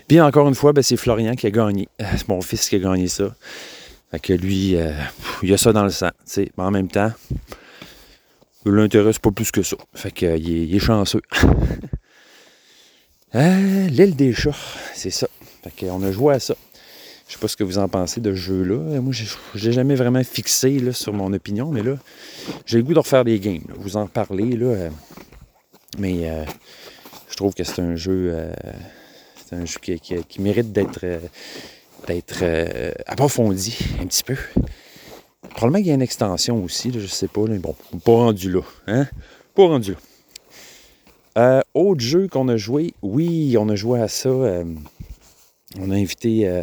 Puis 0.09 0.21
encore 0.21 0.49
une 0.49 0.55
fois, 0.55 0.73
ben, 0.73 0.83
c'est 0.83 0.97
Florian 0.97 1.35
qui 1.35 1.47
a 1.47 1.51
gagné. 1.51 1.89
Euh, 2.01 2.05
C'est 2.17 2.29
mon 2.29 2.41
fils 2.41 2.69
qui 2.69 2.77
a 2.77 2.79
gagné 2.81 3.09
ça. 3.09 3.35
Fait 4.11 4.19
que 4.19 4.33
lui, 4.33 4.75
euh, 4.75 4.93
il 5.43 5.53
a 5.53 5.57
ça 5.57 5.73
dans 5.73 5.85
le 5.85 5.91
sang. 5.91 6.11
Mais 6.37 6.51
en 6.57 6.71
même 6.73 6.89
temps, 6.89 7.13
il 8.67 8.73
l'intéresse 8.73 9.19
pas 9.21 9.31
plus 9.31 9.53
que 9.53 9.63
ça. 9.63 9.77
Fait 9.95 10.11
que, 10.11 10.27
euh, 10.27 10.37
il, 10.37 10.75
est, 10.75 10.79
chanceux. 10.79 11.23
Euh, 13.37 13.87
L'île 13.87 14.17
des 14.17 14.33
chats, 14.33 14.51
c'est 14.93 15.11
ça. 15.11 15.29
Fait 15.63 15.71
que, 15.71 15.87
on 15.87 16.03
a 16.03 16.11
joué 16.11 16.35
à 16.35 16.41
ça. 16.41 16.57
Je 17.29 17.35
sais 17.35 17.39
pas 17.39 17.47
ce 17.47 17.57
que 17.57 17.63
vous 17.63 17.79
en 17.79 17.87
pensez 17.89 18.21
de 18.21 18.33
ce 18.33 18.37
jeu-là. 18.37 19.01
Moi, 19.01 19.13
j'ai- 19.55 19.71
jamais 19.71 19.95
vraiment 19.95 20.25
fixé 20.25 20.81
là, 20.81 20.93
sur 20.93 21.13
mon 21.13 21.33
opinion, 21.33 21.71
mais 21.71 21.85
là, 21.85 21.95
j'ai 22.67 22.79
le 22.79 22.83
goût 22.83 22.93
de 22.93 22.99
refaire 22.99 23.25
des 23.25 23.39
games. 23.39 23.63
Vous 23.77 23.97
en 23.97 24.09
parler, 24.09 24.57
là. 24.57 24.89
mais 25.97 26.29
je 27.31 27.37
trouve 27.37 27.55
que 27.55 27.63
c'est 27.63 27.81
un 27.81 27.95
jeu. 27.95 28.51
C'est 29.51 29.57
un 29.57 29.65
jeu 29.67 29.81
qui, 29.83 29.99
qui- 29.99 30.41
mérite 30.41 30.71
d'être 30.73 31.01
euh, 31.03 31.19
euh, 32.43 32.93
approfondi 33.07 33.77
un 34.01 34.07
petit 34.07 34.23
peu. 34.23 34.37
Probablement 35.51 35.79
qu'il 35.79 35.89
y 35.89 35.91
a 35.91 35.95
une 35.95 36.03
extension 36.03 36.63
aussi, 36.63 36.93
là, 36.93 37.01
je 37.01 37.07
sais 37.07 37.27
pas. 37.27 37.43
mais 37.49 37.59
bon, 37.59 37.75
pas 38.05 38.13
rendu 38.13 38.53
là. 38.53 38.61
Hein? 38.87 39.09
Pas 39.57 39.67
rendu 39.67 39.93
là. 39.93 39.99
Euh, 41.39 41.61
autre 41.75 42.01
jeu 42.01 42.29
qu'on 42.29 42.49
a 42.49 42.57
joué, 42.57 42.95
oui, 43.03 43.57
on 43.59 43.69
a 43.69 43.75
joué 43.75 44.01
à 44.01 44.07
ça. 44.09 44.31
on 44.31 45.91
a 45.91 45.95
invité, 45.95 46.63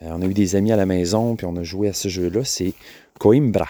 on 0.00 0.20
a 0.20 0.24
eu 0.26 0.34
des 0.34 0.56
amis 0.56 0.72
à 0.72 0.76
la 0.76 0.86
maison, 0.86 1.36
puis 1.36 1.46
on 1.46 1.56
a 1.56 1.62
joué 1.62 1.88
à 1.88 1.92
ce 1.94 2.08
jeu-là. 2.08 2.44
C'est 2.44 2.74
Coimbra. 3.18 3.68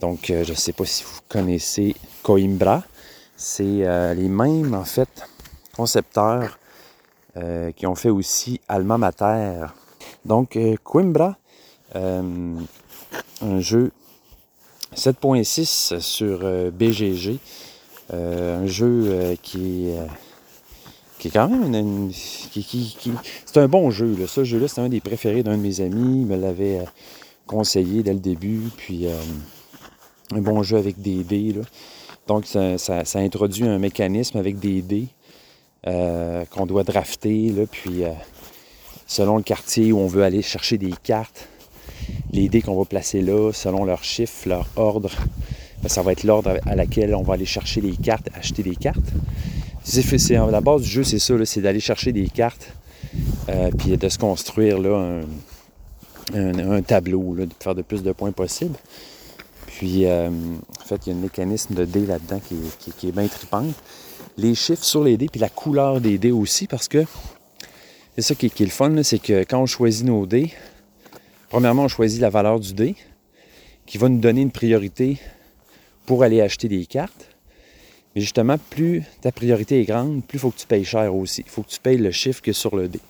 Donc, 0.00 0.26
je 0.28 0.48
ne 0.50 0.56
sais 0.56 0.72
pas 0.72 0.84
si 0.84 1.04
vous 1.04 1.20
connaissez 1.28 1.94
Coimbra. 2.22 2.84
C'est 3.36 4.14
les 4.14 4.28
mêmes, 4.28 4.74
en 4.74 4.84
fait, 4.84 5.08
concepteurs 5.76 6.58
euh, 7.38 7.72
qui 7.72 7.86
ont 7.86 7.94
fait 7.94 8.10
aussi 8.10 8.60
Alma 8.68 8.98
Mater. 8.98 9.66
Donc, 10.24 10.56
euh, 10.56 10.76
Coimbra, 10.82 11.36
euh, 11.96 12.54
un 13.40 13.60
jeu 13.60 13.92
7.6 14.94 16.00
sur 16.00 16.40
euh, 16.42 16.70
BGG. 16.70 17.38
Un 18.10 18.64
jeu 18.64 19.36
qui 19.42 19.90
qui 21.18 21.28
est 21.28 21.30
quand 21.30 21.46
même 21.46 22.10
qui, 22.10 22.62
qui, 22.62 23.12
c'est 23.44 23.58
un 23.58 23.68
bon 23.68 23.90
jeu. 23.90 24.16
Ce 24.26 24.44
jeu-là, 24.44 24.66
c'est 24.66 24.80
un 24.80 24.88
des 24.88 25.02
préférés 25.02 25.42
d'un 25.42 25.58
de 25.58 25.62
mes 25.62 25.82
amis. 25.82 26.22
Il 26.22 26.26
me 26.26 26.36
l'avait 26.36 26.86
conseillé 27.46 28.02
dès 28.02 28.14
le 28.14 28.18
début. 28.18 28.62
Puis 28.78 29.06
un 30.32 30.40
bon 30.40 30.62
jeu 30.62 30.78
avec 30.78 31.02
des 31.02 31.22
dés. 31.22 31.52
là. 31.52 31.62
Donc 32.26 32.46
ça 32.46 33.18
introduit 33.18 33.66
un 33.66 33.78
mécanisme 33.78 34.38
avec 34.38 34.58
des 34.58 34.80
dés 34.80 35.08
euh, 35.88 36.44
qu'on 36.50 36.66
doit 36.66 36.84
drafter. 36.84 37.52
Puis 37.70 38.04
euh, 38.04 38.10
selon 39.06 39.38
le 39.38 39.42
quartier 39.42 39.90
où 39.92 39.98
on 39.98 40.06
veut 40.06 40.22
aller 40.22 40.42
chercher 40.42 40.76
des 40.76 40.92
cartes, 41.02 41.48
les 42.30 42.48
dés 42.48 42.60
qu'on 42.62 42.78
va 42.78 42.84
placer 42.84 43.22
là, 43.22 43.52
selon 43.52 43.84
leur 43.84 44.04
chiffre, 44.04 44.48
leur 44.48 44.66
ordre, 44.76 45.10
ben, 45.82 45.88
ça 45.88 46.02
va 46.02 46.12
être 46.12 46.24
l'ordre 46.24 46.58
à 46.66 46.74
laquelle 46.76 47.14
on 47.14 47.22
va 47.22 47.34
aller 47.34 47.46
chercher 47.46 47.80
les 47.80 47.96
cartes, 47.96 48.28
acheter 48.34 48.62
des 48.62 48.76
cartes. 48.76 48.98
C'est, 49.82 50.30
la 50.30 50.60
base 50.60 50.82
du 50.82 50.88
jeu, 50.88 51.04
c'est 51.04 51.18
ça, 51.18 51.34
c'est 51.46 51.62
d'aller 51.62 51.80
chercher 51.80 52.12
des 52.12 52.28
cartes, 52.28 52.68
euh, 53.48 53.70
puis 53.78 53.96
de 53.96 54.08
se 54.10 54.18
construire 54.18 54.78
un, 56.34 56.82
tableau, 56.82 57.34
de 57.34 57.48
faire 57.58 57.74
de 57.74 57.80
plus 57.82 58.02
de 58.02 58.12
points 58.12 58.32
possible. 58.32 58.74
Puis, 59.66 60.06
en 60.06 60.30
fait, 60.84 61.06
il 61.06 61.12
y 61.12 61.12
a 61.14 61.18
un 61.18 61.20
mécanisme 61.22 61.74
de 61.74 61.86
dés 61.86 62.04
là-dedans 62.04 62.40
qui, 62.46 62.56
qui- 62.80 62.92
qui 62.92 63.08
est 63.08 63.12
bien 63.12 63.28
trippant. 63.28 63.64
Les 64.38 64.54
chiffres 64.54 64.84
sur 64.84 65.02
les 65.02 65.16
dés, 65.16 65.26
puis 65.26 65.40
la 65.40 65.48
couleur 65.48 66.00
des 66.00 66.16
dés 66.16 66.30
aussi, 66.30 66.68
parce 66.68 66.86
que 66.86 67.04
c'est 68.14 68.22
ça 68.22 68.34
qui 68.36 68.46
est, 68.46 68.60
le 68.60 68.66
fun, 68.68 69.02
c'est 69.02 69.18
que 69.18 69.42
quand 69.42 69.60
on 69.60 69.66
choisit 69.66 70.06
nos 70.06 70.26
dés, 70.26 70.52
premièrement, 71.50 71.84
on 71.84 71.88
choisit 71.88 72.20
la 72.20 72.30
valeur 72.30 72.60
du 72.60 72.72
dé, 72.72 72.94
qui 73.84 73.98
va 73.98 74.08
nous 74.08 74.20
donner 74.20 74.42
une 74.42 74.52
priorité 74.52 75.18
pour 76.06 76.22
aller 76.22 76.40
acheter 76.40 76.68
des 76.68 76.86
cartes. 76.86 77.28
Mais 78.14 78.20
justement, 78.20 78.58
plus 78.70 79.02
ta 79.22 79.32
priorité 79.32 79.80
est 79.80 79.84
grande, 79.84 80.24
plus 80.24 80.36
il 80.36 80.40
faut 80.40 80.50
que 80.50 80.58
tu 80.58 80.66
payes 80.68 80.84
cher 80.84 81.12
aussi. 81.12 81.42
Il 81.44 81.50
faut 81.50 81.62
que 81.62 81.70
tu 81.70 81.80
payes 81.80 81.98
le 81.98 82.12
chiffre 82.12 82.40
que 82.40 82.52
sur 82.52 82.76
le 82.76 82.86
dé. 82.86 83.00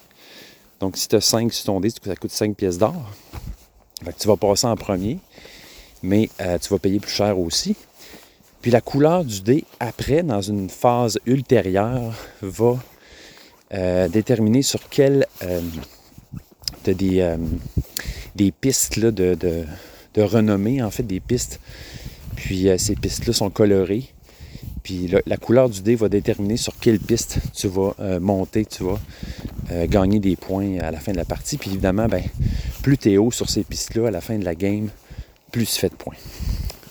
Donc, 0.81 0.97
si 0.97 1.09
tu 1.09 1.17
as 1.17 1.21
5 1.21 1.53
sur 1.53 1.67
ton 1.67 1.81
dé, 1.81 1.91
ça 1.91 2.17
coûte 2.17 2.31
5 2.31 2.57
pièces 2.57 2.79
d'or. 2.79 2.95
Tu 4.19 4.29
vas 4.29 4.37
passer 4.37 4.67
en 4.67 4.77
premier, 4.77 5.19
mais 6.03 6.31
euh, 6.41 6.57
tu 6.59 6.71
vas 6.71 6.79
payer 6.79 7.01
plus 7.01 7.13
cher 7.13 7.39
aussi. 7.39 7.77
Puis 8.63 8.71
la 8.71 8.81
couleur 8.81 9.25
du 9.25 9.41
dé, 9.41 9.65
après, 9.81 10.23
dans 10.23 10.41
une 10.41 10.69
phase 10.69 11.19
ultérieure, 11.27 12.15
va 12.43 12.77
euh, 13.75 14.09
déterminer 14.09 14.63
sur 14.63 14.89
quelle 14.89 15.27
des, 16.85 17.21
euh, 17.21 17.37
des 18.35 18.53
pistes 18.53 18.99
de, 18.99 19.67
renommée, 20.17 20.83
en 20.83 20.91
fait, 20.91 21.03
des 21.03 21.21
pistes. 21.21 21.61
Puis 22.37 22.69
euh, 22.69 22.79
ces 22.79 22.95
pistes-là 22.95 23.33
sont 23.33 23.51
colorées. 23.51 24.05
Puis 24.83 25.13
la 25.27 25.37
couleur 25.37 25.69
du 25.69 25.83
dé 25.83 25.97
va 25.97 26.09
déterminer 26.09 26.57
sur 26.57 26.79
quelle 26.79 26.99
piste 26.99 27.39
tu 27.55 27.69
vas 27.69 27.95
euh, 28.01 28.21
monter, 28.21 28.65
tu 28.65 28.85
vas 28.85 28.99
euh, 29.71 29.87
gagner 29.87 30.19
des 30.19 30.37
points 30.37 30.79
à 30.79 30.91
la 30.91 30.99
fin 30.99 31.13
de 31.13 31.17
la 31.17 31.25
partie. 31.25 31.59
Puis 31.59 31.71
évidemment, 31.71 32.07
ben, 32.07 32.23
plus 32.83 32.97
tu 32.97 33.13
es 33.13 33.19
haut 33.19 33.31
sur 33.31 33.51
ces 33.51 33.65
pistes-là 33.65 34.09
à 34.09 34.11
la 34.11 34.21
fin 34.21 34.39
de 34.39 34.45
la 34.45 34.55
game, 34.55 34.89
plus 35.53 35.67
tu 35.67 35.81
fais 35.81 35.91
de 35.91 35.95
points. 35.95 36.17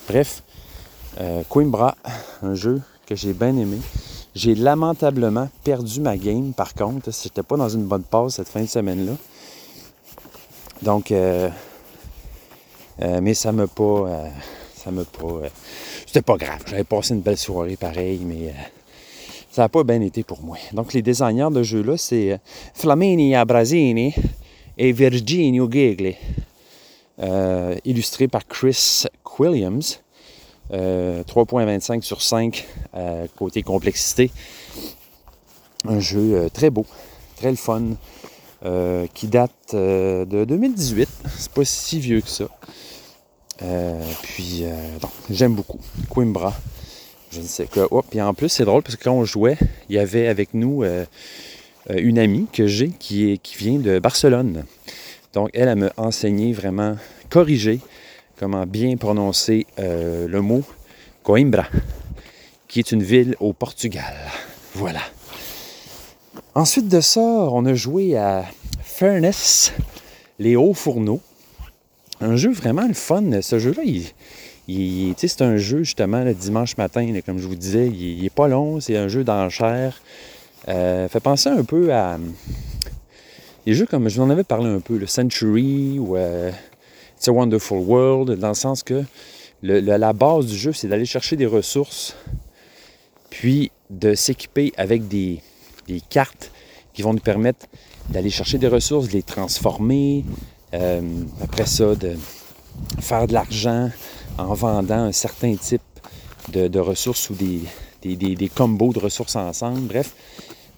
Bref, 0.07 0.43
euh, 1.19 1.43
Coimbra, 1.49 1.95
un 2.41 2.55
jeu 2.55 2.81
que 3.05 3.15
j'ai 3.15 3.33
bien 3.33 3.55
aimé. 3.57 3.77
J'ai 4.35 4.53
lamentablement 4.53 5.49
perdu 5.63 6.01
ma 6.01 6.17
game 6.17 6.53
par 6.53 6.73
contre. 6.73 7.09
J'étais 7.11 7.43
pas 7.43 7.57
dans 7.57 7.69
une 7.69 7.85
bonne 7.85 8.03
passe 8.03 8.35
cette 8.35 8.49
fin 8.49 8.61
de 8.61 8.67
semaine-là. 8.67 9.13
Donc, 10.81 11.11
euh, 11.11 11.49
euh, 13.01 13.19
mais 13.21 13.33
ça 13.33 13.51
m'a 13.51 13.67
pas. 13.67 13.83
euh, 13.83 14.29
ça 14.75 14.91
m'a 14.91 15.03
pas. 15.03 15.47
c'était 16.05 16.21
pas 16.21 16.37
grave. 16.37 16.61
J'avais 16.67 16.83
passé 16.83 17.13
une 17.13 17.21
belle 17.21 17.37
soirée 17.37 17.77
pareil, 17.77 18.21
mais 18.23 18.53
ça 19.49 19.63
n'a 19.63 19.69
pas 19.69 19.83
bien 19.83 20.01
été 20.01 20.23
pour 20.23 20.41
moi. 20.43 20.57
Donc, 20.73 20.93
les 20.93 21.01
designers 21.01 21.49
de 21.51 21.63
jeu-là, 21.63 21.97
c'est 21.97 22.39
Flamini 22.75 23.35
Abrasini 23.35 24.13
et 24.77 24.91
Virginio 24.91 25.69
Gigli. 25.69 26.15
Euh, 27.19 27.75
illustré 27.83 28.27
par 28.27 28.45
Chris 28.45 29.05
Williams. 29.39 29.99
Euh, 30.73 31.23
3.25 31.23 32.01
sur 32.01 32.21
5 32.21 32.67
euh, 32.95 33.27
côté 33.37 33.63
complexité. 33.63 34.31
Un 35.85 35.99
jeu 35.99 36.33
euh, 36.33 36.49
très 36.49 36.69
beau, 36.69 36.85
très 37.37 37.51
le 37.51 37.55
fun, 37.55 37.83
euh, 38.65 39.07
qui 39.13 39.27
date 39.27 39.51
euh, 39.73 40.25
de 40.25 40.43
2018. 40.43 41.07
C'est 41.37 41.51
pas 41.51 41.63
si 41.63 41.99
vieux 41.99 42.21
que 42.21 42.29
ça. 42.29 42.47
Euh, 43.61 44.01
puis, 44.23 44.61
euh, 44.63 44.75
j'aime 45.29 45.55
beaucoup. 45.55 45.79
Coimbra. 46.09 46.53
Je 47.31 47.41
ne 47.41 47.45
sais 47.45 47.67
quoi. 47.67 47.87
Oh, 47.91 48.01
puis 48.01 48.21
en 48.21 48.33
plus, 48.33 48.49
c'est 48.49 48.65
drôle 48.65 48.83
parce 48.83 48.95
que 48.95 49.03
quand 49.03 49.13
on 49.13 49.25
jouait, 49.25 49.57
il 49.89 49.95
y 49.95 49.99
avait 49.99 50.27
avec 50.27 50.53
nous 50.53 50.83
euh, 50.83 51.05
euh, 51.89 51.95
une 51.97 52.19
amie 52.19 52.47
que 52.51 52.67
j'ai 52.67 52.89
qui, 52.89 53.39
vient 53.57 53.79
de 53.79 53.99
Barcelone. 53.99 54.63
Donc, 55.33 55.49
elle, 55.53 55.67
elle 55.67 55.77
m'a 55.77 55.91
enseigné 55.97 56.53
vraiment, 56.53 56.95
corrigé 57.29 57.79
comment 58.37 58.65
bien 58.65 58.95
prononcer 58.97 59.65
euh, 59.79 60.27
le 60.27 60.41
mot 60.41 60.63
Coimbra, 61.23 61.65
qui 62.67 62.79
est 62.79 62.91
une 62.91 63.03
ville 63.03 63.35
au 63.39 63.53
Portugal. 63.53 64.13
Voilà. 64.73 65.01
Ensuite 66.55 66.87
de 66.87 67.01
ça, 67.01 67.21
on 67.21 67.65
a 67.65 67.73
joué 67.73 68.17
à 68.17 68.45
Furnace, 68.81 69.73
les 70.39 70.55
hauts 70.55 70.73
fourneaux. 70.73 71.21
Un 72.21 72.35
jeu 72.35 72.51
vraiment 72.51 72.87
le 72.87 72.93
fun. 72.93 73.41
Ce 73.41 73.59
jeu-là, 73.59 73.83
il, 74.67 75.13
c'est 75.17 75.41
un 75.41 75.57
jeu 75.57 75.83
justement 75.83 76.23
le 76.23 76.33
dimanche 76.33 76.77
matin, 76.77 77.07
comme 77.25 77.37
je 77.37 77.47
vous 77.47 77.55
disais. 77.55 77.87
Il, 77.87 78.19
il 78.19 78.25
est 78.25 78.33
pas 78.33 78.47
long, 78.47 78.79
c'est 78.79 78.97
un 78.97 79.07
jeu 79.07 79.23
d'enchères. 79.23 80.01
Euh, 80.67 81.07
fait 81.07 81.19
penser 81.19 81.49
un 81.49 81.63
peu 81.63 81.93
à 81.93 82.17
des 83.65 83.73
jeux 83.73 83.85
comme 83.85 84.09
je 84.09 84.15
vous 84.15 84.25
en 84.25 84.29
avais 84.29 84.43
parlé 84.43 84.67
un 84.67 84.79
peu, 84.79 84.97
le 84.97 85.07
Century 85.07 85.99
ou 85.99 86.17
euh, 86.17 86.51
It's 87.17 87.27
a 87.27 87.33
Wonderful 87.33 87.79
World, 87.79 88.37
dans 88.37 88.49
le 88.49 88.53
sens 88.53 88.83
que 88.83 89.03
la 89.63 90.13
base 90.13 90.45
du 90.45 90.55
jeu, 90.55 90.71
c'est 90.71 90.87
d'aller 90.87 91.05
chercher 91.05 91.35
des 91.35 91.47
ressources, 91.47 92.15
puis 93.31 93.71
de 93.89 94.13
s'équiper 94.13 94.71
avec 94.77 95.07
des, 95.07 95.41
cartes 96.11 96.51
qui 96.93 97.01
vont 97.01 97.13
nous 97.13 97.19
permettre 97.19 97.65
d'aller 98.11 98.29
chercher 98.29 98.59
des 98.59 98.67
ressources, 98.67 99.07
de 99.07 99.13
les 99.13 99.23
transformer, 99.23 100.25
euh, 100.75 101.01
après 101.41 101.65
ça, 101.65 101.95
de 101.95 102.15
faire 102.99 103.25
de 103.25 103.33
l'argent 103.33 103.89
en 104.37 104.53
vendant 104.53 105.05
un 105.05 105.11
certain 105.11 105.55
type 105.55 105.81
de, 106.49 106.79
ressources 106.79 107.31
ou 107.31 107.33
des, 107.33 108.51
combos 108.55 108.93
de 108.93 108.99
ressources 108.99 109.37
ensemble. 109.37 109.87
Bref, 109.87 110.13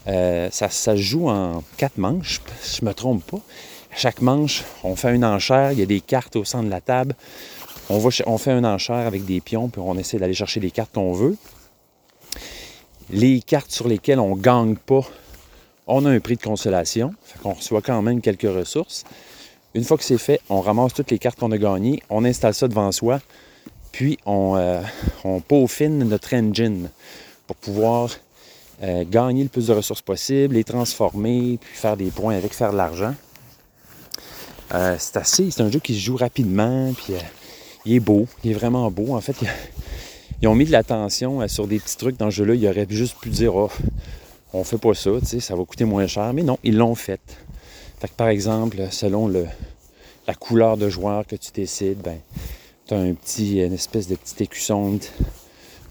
euh, 0.07 0.47
ça, 0.51 0.69
se 0.69 0.95
joue 0.95 1.27
en 1.27 1.65
quatre 1.75 1.97
manches, 1.97 2.39
je 2.63 2.85
me 2.85 2.93
trompe 2.93 3.25
pas. 3.25 3.41
Chaque 3.95 4.21
manche, 4.21 4.63
on 4.83 4.95
fait 4.95 5.13
une 5.15 5.25
enchère, 5.25 5.71
il 5.71 5.79
y 5.79 5.81
a 5.81 5.85
des 5.85 6.01
cartes 6.01 6.35
au 6.35 6.43
centre 6.43 6.65
de 6.65 6.69
la 6.69 6.81
table. 6.81 7.15
On, 7.89 7.97
va, 7.97 8.09
on 8.27 8.37
fait 8.37 8.51
une 8.51 8.65
enchère 8.65 9.07
avec 9.07 9.25
des 9.25 9.41
pions, 9.41 9.67
puis 9.67 9.81
on 9.83 9.97
essaie 9.97 10.17
d'aller 10.17 10.33
chercher 10.33 10.59
les 10.59 10.71
cartes 10.71 10.93
qu'on 10.93 11.13
veut. 11.13 11.35
Les 13.09 13.41
cartes 13.41 13.71
sur 13.71 13.87
lesquelles 13.87 14.19
on 14.19 14.35
ne 14.35 14.41
gagne 14.41 14.75
pas, 14.75 15.01
on 15.87 16.05
a 16.05 16.09
un 16.11 16.19
prix 16.19 16.35
de 16.35 16.41
consolation, 16.41 17.15
fait 17.23 17.39
qu'on 17.39 17.53
reçoit 17.53 17.81
quand 17.81 18.01
même 18.03 18.21
quelques 18.21 18.43
ressources. 18.43 19.05
Une 19.73 19.83
fois 19.83 19.97
que 19.97 20.03
c'est 20.03 20.19
fait, 20.19 20.39
on 20.49 20.61
ramasse 20.61 20.93
toutes 20.93 21.09
les 21.09 21.17
cartes 21.17 21.39
qu'on 21.39 21.51
a 21.51 21.57
gagnées, 21.57 22.01
on 22.09 22.25
installe 22.25 22.53
ça 22.53 22.67
devant 22.67 22.91
soi, 22.91 23.19
puis 23.91 24.19
on, 24.25 24.55
euh, 24.55 24.81
peaufine 25.47 25.97
notre 26.07 26.35
engine 26.35 26.89
pour 27.47 27.55
pouvoir 27.55 28.11
euh, 28.83 29.03
gagner 29.09 29.43
le 29.43 29.49
plus 29.49 29.67
de 29.67 29.73
ressources 29.73 30.03
possible, 30.03 30.55
les 30.55 30.63
transformer, 30.63 31.57
puis 31.59 31.75
faire 31.75 31.97
des 31.97 32.11
points 32.11 32.35
avec, 32.35 32.53
faire 32.53 32.71
de 32.71 32.77
l'argent. 32.77 33.15
Euh, 34.73 34.95
c'est 34.99 35.17
assez, 35.17 35.49
c'est 35.51 35.61
un 35.61 35.71
jeu 35.71 35.79
qui 35.79 35.95
se 35.95 35.99
joue 35.99 36.15
rapidement, 36.15 36.93
puis 36.93 37.13
euh, 37.15 37.19
il 37.85 37.93
est 37.95 37.99
beau, 37.99 38.27
il 38.43 38.51
est 38.51 38.53
vraiment 38.53 38.89
beau. 38.91 39.15
En 39.15 39.21
fait, 39.21 39.35
il- 39.41 39.47
ils 40.41 40.47
ont 40.47 40.55
mis 40.55 40.65
de 40.65 40.71
l'attention 40.71 41.41
euh, 41.41 41.47
sur 41.47 41.67
des 41.67 41.79
petits 41.79 41.97
trucs 41.97 42.17
dans 42.17 42.29
ce 42.29 42.35
jeu-là. 42.37 42.55
Ils 42.55 42.67
auraient 42.67 42.87
juste 42.89 43.17
pu 43.19 43.29
dire, 43.29 43.55
oh, 43.55 43.71
on 44.53 44.63
fait 44.63 44.77
pas 44.77 44.93
ça, 44.93 45.11
ça 45.39 45.55
va 45.55 45.63
coûter 45.65 45.85
moins 45.85 46.07
cher. 46.07 46.33
Mais 46.33 46.43
non, 46.43 46.57
ils 46.63 46.77
l'ont 46.77 46.95
fait. 46.95 47.21
Fait 47.99 48.07
que 48.07 48.13
par 48.13 48.29
exemple, 48.29 48.77
selon 48.91 49.27
la 49.27 50.33
couleur 50.35 50.77
de 50.77 50.87
joueur 50.89 51.25
que 51.25 51.35
tu 51.35 51.51
décides, 51.51 51.99
ben, 52.01 52.19
tu 52.87 52.93
as 52.93 52.97
un 52.97 53.13
petit, 53.13 53.59
une 53.59 53.73
espèce 53.73 54.07
de 54.07 54.15
petit 54.15 54.43
écusson, 54.43 54.99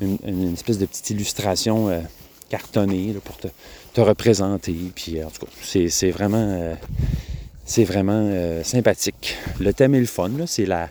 une, 0.00 0.52
espèce 0.54 0.78
de 0.78 0.86
petite 0.86 1.10
illustration 1.10 2.02
cartonnée 2.48 3.14
pour 3.24 3.36
te, 3.36 3.48
te 3.92 4.00
représenter. 4.00 4.74
Puis 4.94 5.22
en 5.22 5.28
tout 5.30 5.44
cas, 5.44 5.52
c'est, 5.62 6.10
vraiment, 6.10 6.74
c'est 7.68 7.84
vraiment 7.84 8.22
euh, 8.24 8.64
sympathique. 8.64 9.36
Le 9.60 9.74
thème 9.74 9.94
est 9.94 10.00
le 10.00 10.06
fun, 10.06 10.30
c'est 10.46 10.64
la, 10.64 10.88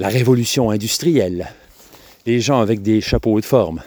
révolution 0.00 0.70
industrielle. 0.70 1.46
Les 2.26 2.40
gens 2.40 2.60
avec 2.60 2.82
des 2.82 3.00
chapeaux 3.00 3.40
de 3.40 3.44
forme, 3.44 3.80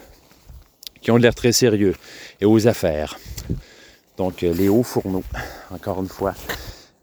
qui 1.02 1.12
ont 1.12 1.18
l'air 1.18 1.36
très 1.36 1.52
sérieux 1.52 1.94
et 2.40 2.46
aux 2.46 2.68
affaires. 2.68 3.20
Donc, 4.16 4.44
euh, 4.44 4.54
les 4.54 4.70
hauts 4.70 4.82
fourneaux, 4.82 5.26
encore 5.72 6.02
une 6.02 6.08
fois. 6.08 6.34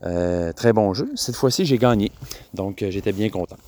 Euh, 0.03 0.55
très 0.55 0.73
bon 0.73 0.95
jeu. 0.95 1.11
Cette 1.15 1.37
fois-ci, 1.37 1.67
j'ai 1.67 1.77
gagné. 1.77 2.11
Donc, 2.55 2.83
j'étais 2.89 3.13
bien 3.13 3.29
content. 3.29 3.59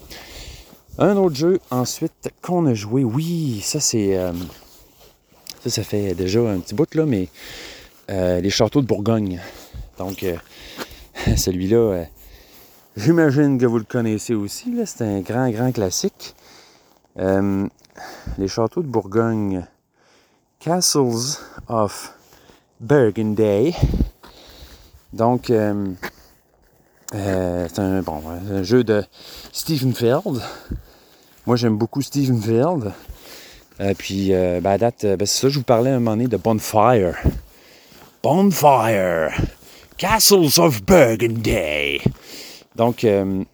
Un 0.97 1.15
autre 1.19 1.37
jeu, 1.37 1.61
ensuite, 1.71 2.31
qu'on 2.41 2.65
a 2.67 2.75
joué. 2.75 3.05
Oui, 3.05 3.61
ça, 3.63 3.81
c'est. 3.81 4.19
ça, 5.63 5.71
ça 5.71 5.83
fait 5.83 6.15
déjà 6.15 6.41
un 6.41 6.61
petit 6.61 6.75
bout, 6.75 6.95
là, 6.95 7.05
mais 7.05 7.29
les 8.09 8.51
châteaux 8.51 8.81
de 8.81 8.87
Bourgogne. 8.87 9.41
Donc, 9.99 10.25
celui-là, 11.37 11.77
euh, 11.77 12.05
j'imagine 12.97 13.59
que 13.59 13.67
vous 13.67 13.79
le 13.79 13.85
connaissez 13.85 14.35
aussi. 14.35 14.75
C'est 14.87 15.05
un 15.05 15.21
grand, 15.21 15.51
grand 15.51 15.73
classique. 15.73 16.35
Euh, 17.19 17.67
les 18.39 18.49
châteaux 18.49 18.83
de 18.83 18.89
Bourgogne. 18.89 19.67
Castles 20.59 21.39
of 21.69 22.15
Burgundy. 22.81 23.75
Donc, 25.13 25.51
euh, 25.51 25.95
c'est 27.13 27.79
un, 27.79 28.03
bon, 28.03 28.23
jeu 28.63 28.85
de 28.85 29.05
Stephen 29.53 29.95
Field. 29.95 30.41
Moi, 31.47 31.57
j'aime 31.57 31.77
beaucoup 31.77 32.03
Stephen 32.03 32.41
Field. 32.41 32.93
Puis, 33.97 34.35
euh, 34.35 34.61
ben, 34.61 34.73
à 34.73 34.79
date, 34.79 35.07
ben, 35.07 35.27
c'est 35.27 35.41
ça, 35.41 35.49
je 35.49 35.59
vous 35.59 35.65
parlais 35.65 35.91
à 35.91 35.95
un 35.97 35.99
moment 35.99 36.13
donné 36.13 36.29
de 36.29 36.37
Bonfire. 36.37 37.17
Bonfire! 38.23 39.33
Castles 40.01 40.59
of 40.59 40.83
Burgundy! 40.87 42.01
Donc, 42.75 43.05
euh, 43.05 43.45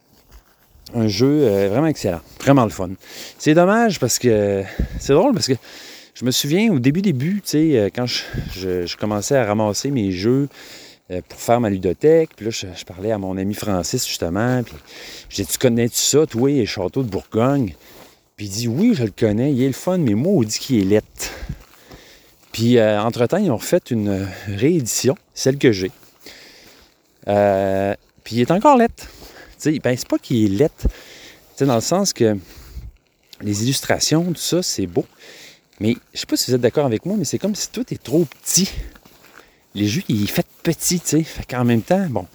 un 0.95 1.09
jeu 1.09 1.41
euh, 1.43 1.69
vraiment 1.69 1.89
excellent, 1.89 2.21
vraiment 2.41 2.63
le 2.63 2.71
fun. 2.71 2.91
C'est 3.37 3.53
dommage 3.53 3.99
parce 3.99 4.21
que 4.21 4.63
c'est 5.01 5.13
drôle 5.13 5.33
parce 5.33 5.49
que 5.49 5.55
je 6.15 6.25
me 6.25 6.31
souviens 6.31 6.73
au 6.73 6.79
début, 6.79 7.03
début, 7.03 7.43
tu 7.43 7.51
sais, 7.51 7.77
euh, 7.77 7.89
quand 7.93 8.07
je, 8.07 8.97
commençais 8.97 9.37
à 9.37 9.45
ramasser 9.45 9.91
mes 9.91 10.13
jeux 10.13 10.49
pour 11.29 11.41
faire 11.41 11.61
ma 11.61 11.69
ludothèque, 11.69 12.31
puis 12.37 12.45
là, 12.45 12.53
je, 12.53 12.85
parlais 12.85 13.11
à 13.11 13.19
mon 13.19 13.37
ami 13.37 13.55
Francis 13.55 14.07
justement, 14.07 14.63
puis 14.63 14.77
j'ai 15.29 15.43
dit, 15.43 15.51
tu 15.51 15.59
connais-tu 15.59 15.99
ça, 15.99 16.27
toi, 16.27 16.49
les 16.49 16.65
châteaux 16.65 17.03
de 17.03 17.09
Bourgogne? 17.09 17.75
Puis 18.37 18.47
il 18.47 18.51
dit, 18.51 18.69
oui, 18.69 18.95
je 18.95 19.03
le 19.03 19.11
connais, 19.11 19.53
il 19.53 19.61
est 19.65 19.67
le 19.67 19.73
fun, 19.73 19.99
mais 19.99 20.15
moi, 20.15 20.35
on 20.35 20.43
dit 20.45 20.61
qu'il 20.61 20.81
est 20.81 20.85
lettre. 20.85 21.33
Puis, 22.53 22.81
entre-temps, 22.81 23.39
ils 23.39 23.51
ont 23.51 23.57
refait 23.57 23.83
une 23.91 24.29
réédition, 24.47 25.17
celle 25.35 25.59
que 25.59 25.73
j'ai. 25.73 25.91
Euh, 27.29 27.95
puis 28.25 28.37
il 28.37 28.41
est 28.41 28.51
encore 28.51 28.77
lettre. 28.77 29.07
Tu 29.59 29.73
sais, 29.73 29.79
ben, 29.79 29.97
c'est 29.97 30.09
pas 30.09 30.19
qu'il 30.19 30.45
est 30.45 30.57
lettre. 30.57 30.87
Dans 31.61 31.75
le 31.75 31.81
sens 31.81 32.13
que 32.13 32.37
les 33.41 33.63
illustrations, 33.65 34.25
tout 34.25 34.35
ça, 34.37 34.63
c'est 34.63 34.87
beau. 34.87 35.05
Mais 35.81 35.97
je 36.15 36.21
sais 36.21 36.27
pas 36.27 36.37
si 36.37 36.51
vous 36.51 36.55
êtes 36.55 36.61
d'accord 36.61 36.87
avec 36.87 37.05
moi, 37.07 37.17
mais 37.19 37.25
c'est 37.25 37.39
comme 37.39 37.55
si 37.55 37.71
tout 37.71 37.85
est 37.93 38.03
trop 38.03 38.25
petit. 38.25 38.71
Les 39.75 39.87
jeux, 39.87 40.03
il 40.09 40.25
est 40.25 40.27
fait 40.27 40.47
petit, 40.63 41.01
tu 41.01 41.09
sais. 41.09 41.23
Fait 41.23 41.45
qu'en 41.45 41.65
même 41.65 41.83
temps, 41.83 42.07
bon, 42.09 42.27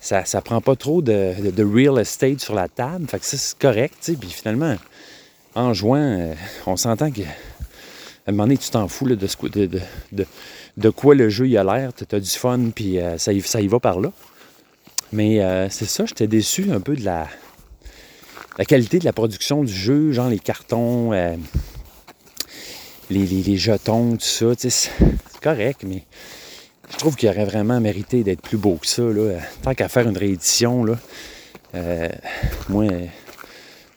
ça, 0.00 0.24
ça 0.24 0.40
prend 0.42 0.60
pas 0.60 0.76
trop 0.76 1.02
de, 1.02 1.34
real 1.62 1.98
estate 2.00 2.40
sur 2.40 2.54
la 2.54 2.68
table. 2.68 3.06
Fait 3.08 3.18
que 3.18 3.26
ça, 3.26 3.36
c'est 3.36 3.58
correct, 3.58 3.94
tu 4.00 4.12
sais. 4.12 4.18
Puis 4.18 4.30
finalement, 4.30 4.76
en 5.54 5.72
jouant, 5.74 5.96
euh, 5.98 6.34
on 6.66 6.76
s'entend 6.76 7.10
que 7.10 7.22
à 7.22 8.30
un 8.30 8.32
moment 8.32 8.44
donné, 8.44 8.56
tu 8.58 8.70
t'en 8.70 8.88
fous 8.88 9.06
là, 9.06 9.16
de, 9.16 9.28
de- 10.12 10.26
de 10.76 10.90
quoi 10.90 11.14
le 11.14 11.28
jeu 11.28 11.46
il 11.46 11.56
a 11.58 11.64
l'air. 11.64 11.92
Tu 11.92 12.04
as 12.14 12.20
du 12.20 12.30
fun, 12.30 12.70
puis 12.74 12.98
euh, 12.98 13.18
ça, 13.18 13.32
y, 13.32 13.40
ça 13.40 13.60
y 13.60 13.66
va 13.66 13.80
par 13.80 14.00
là. 14.00 14.12
Mais 15.14 15.40
euh, 15.40 15.68
c'est 15.70 15.84
ça, 15.84 16.06
j'étais 16.06 16.26
déçu 16.26 16.72
un 16.72 16.80
peu 16.80 16.96
de 16.96 17.04
la, 17.04 17.28
qualité 18.66 18.98
de 18.98 19.04
la 19.04 19.12
production 19.12 19.62
du 19.62 19.72
jeu, 19.72 20.10
genre 20.10 20.28
les 20.28 20.40
cartons, 20.40 21.12
euh, 21.12 21.36
les, 23.10 23.56
jetons, 23.56 24.16
tout 24.16 24.24
ça. 24.24 24.46
C'est 24.58 24.90
correct, 25.40 25.82
mais 25.86 26.02
je 26.90 26.96
trouve 26.96 27.14
qu'il 27.14 27.28
aurait 27.28 27.44
vraiment 27.44 27.80
mérité 27.80 28.24
d'être 28.24 28.42
plus 28.42 28.56
beau 28.56 28.74
que 28.74 28.88
ça. 28.88 29.04
Là. 29.04 29.38
Tant 29.62 29.72
qu'à 29.74 29.88
faire 29.88 30.08
une 30.08 30.18
réédition, 30.18 30.82
là, 30.82 30.98
euh, 31.76 32.08
moi, 32.68 32.86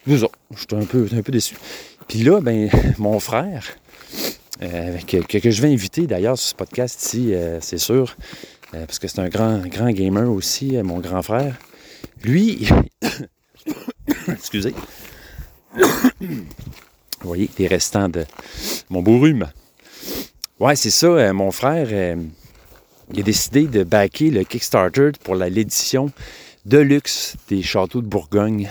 ça, 0.08 0.28
j'étais 0.56 0.76
un 0.76 0.86
peu, 0.86 1.08
un 1.12 1.22
peu 1.24 1.32
déçu. 1.32 1.56
Puis 2.08 2.20
là, 2.20 2.42
ben, 2.42 2.70
mon 3.00 3.20
frère, 3.20 3.66
euh, 4.62 5.00
que, 5.00 5.50
je 5.50 5.62
vais 5.64 5.74
inviter 5.74 6.06
d'ailleurs 6.06 6.38
sur 6.38 6.50
ce 6.50 6.56
podcast 6.56 7.04
ici, 7.04 7.34
c'est 7.60 7.80
sûr, 7.80 8.16
euh, 8.74 8.86
parce 8.86 9.00
que 9.00 9.08
c'est 9.08 9.20
un 9.20 9.30
grand, 9.30 9.60
grand 9.68 9.92
gamer 9.92 10.30
aussi, 10.30 10.76
euh, 10.76 10.84
mon 10.84 11.00
grand 11.00 11.22
frère. 11.22 11.56
Lui, 12.24 12.68
excusez, 14.28 14.74
vous 16.20 16.38
voyez, 17.22 17.50
les 17.58 17.68
restants 17.68 18.10
de 18.10 18.26
mon 18.90 19.02
beau 19.02 19.20
rhume. 19.20 19.48
Ouais, 20.60 20.76
c'est 20.76 20.90
ça, 20.90 21.08
euh, 21.08 21.34
mon 21.34 21.52
frère, 21.52 22.18
il 23.14 23.20
a 23.20 23.24
décidé 23.24 23.68
de 23.68 23.84
backer 23.84 24.32
le 24.32 24.44
Kickstarter 24.44 25.12
pour 25.24 25.36
l'édition 25.36 26.12
de 26.66 26.80
luxe 26.80 27.36
des 27.48 27.62
châteaux 27.62 28.02
de 28.02 28.08
Bourgogne. 28.08 28.70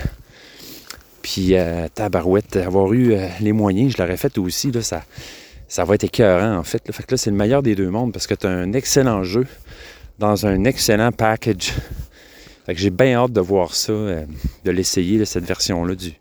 Puis, 1.23 1.55
tabarouette, 1.95 2.57
avoir 2.57 2.93
eu 2.93 3.17
les 3.41 3.53
moyens, 3.53 3.95
je 3.97 4.03
l'aurais 4.03 4.17
fait 4.17 4.37
aussi, 4.39 4.71
là, 4.71 4.83
ça, 4.83 5.05
ça 5.69 5.85
va 5.85 5.95
être 5.95 6.05
écœurant, 6.05 6.57
en 6.57 6.63
fait. 6.63 6.87
là. 6.87 6.93
Fait 6.93 7.03
que 7.03 7.15
là, 7.15 7.17
c'est 7.17 7.31
le 7.31 7.37
meilleur 7.37 7.63
des 7.63 7.75
deux 7.75 7.91
mondes 7.91 8.13
parce 8.13 8.27
que 8.27 8.35
tu 8.35 8.47
as 8.47 8.51
un 8.51 8.73
excellent 8.75 9.25
jeu 9.25 9.47
dans 10.19 10.47
un 10.47 10.65
excellent 10.65 11.13
package. 11.13 11.73
Fait 12.67 12.75
que 12.75 12.81
j'ai 12.81 12.91
bien 12.91 13.15
hâte 13.15 13.33
de 13.33 13.41
voir 13.41 13.75
ça, 13.75 13.93
euh, 13.93 14.25
de 14.65 14.71
l'essayer, 14.73 15.25
cette 15.25 15.45
version-là, 15.45 15.95
du 15.95 16.13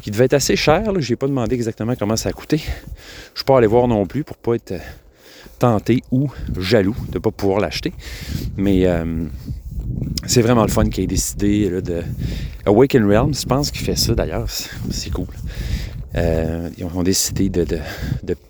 qui 0.00 0.12
devait 0.12 0.26
être 0.26 0.34
assez 0.34 0.54
cher. 0.54 0.92
Je 1.00 1.10
n'ai 1.10 1.16
pas 1.16 1.26
demandé 1.26 1.56
exactement 1.56 1.94
comment 1.96 2.16
ça 2.16 2.28
a 2.28 2.32
coûté. 2.32 2.58
Je 2.58 2.62
ne 2.62 3.36
suis 3.36 3.44
pas 3.44 3.58
allé 3.58 3.66
voir 3.66 3.88
non 3.88 4.06
plus 4.06 4.22
pour 4.22 4.36
pas 4.36 4.54
être 4.54 4.72
euh, 4.72 4.78
tenté 5.58 6.02
ou 6.12 6.30
jaloux 6.56 6.94
de 7.08 7.14
ne 7.14 7.18
pas 7.18 7.32
pouvoir 7.32 7.58
l'acheter. 7.58 7.92
Mais 8.56 8.86
euh, 8.86 9.24
c'est 10.24 10.42
vraiment 10.42 10.62
le 10.62 10.70
fun 10.70 10.88
qu'il 10.88 11.02
ait 11.02 11.08
décidé 11.08 11.68
de. 11.82 12.02
Awaken 12.64 13.04
Realms, 13.04 13.34
je 13.34 13.46
pense 13.46 13.72
qu'il 13.72 13.84
fait 13.84 13.96
ça 13.96 14.14
d'ailleurs. 14.14 14.48
C'est- 14.48 15.10
cool. 15.10 15.26
Ils 16.14 16.84
ont 16.94 17.02
décidé 17.02 17.48
de, 17.48 17.66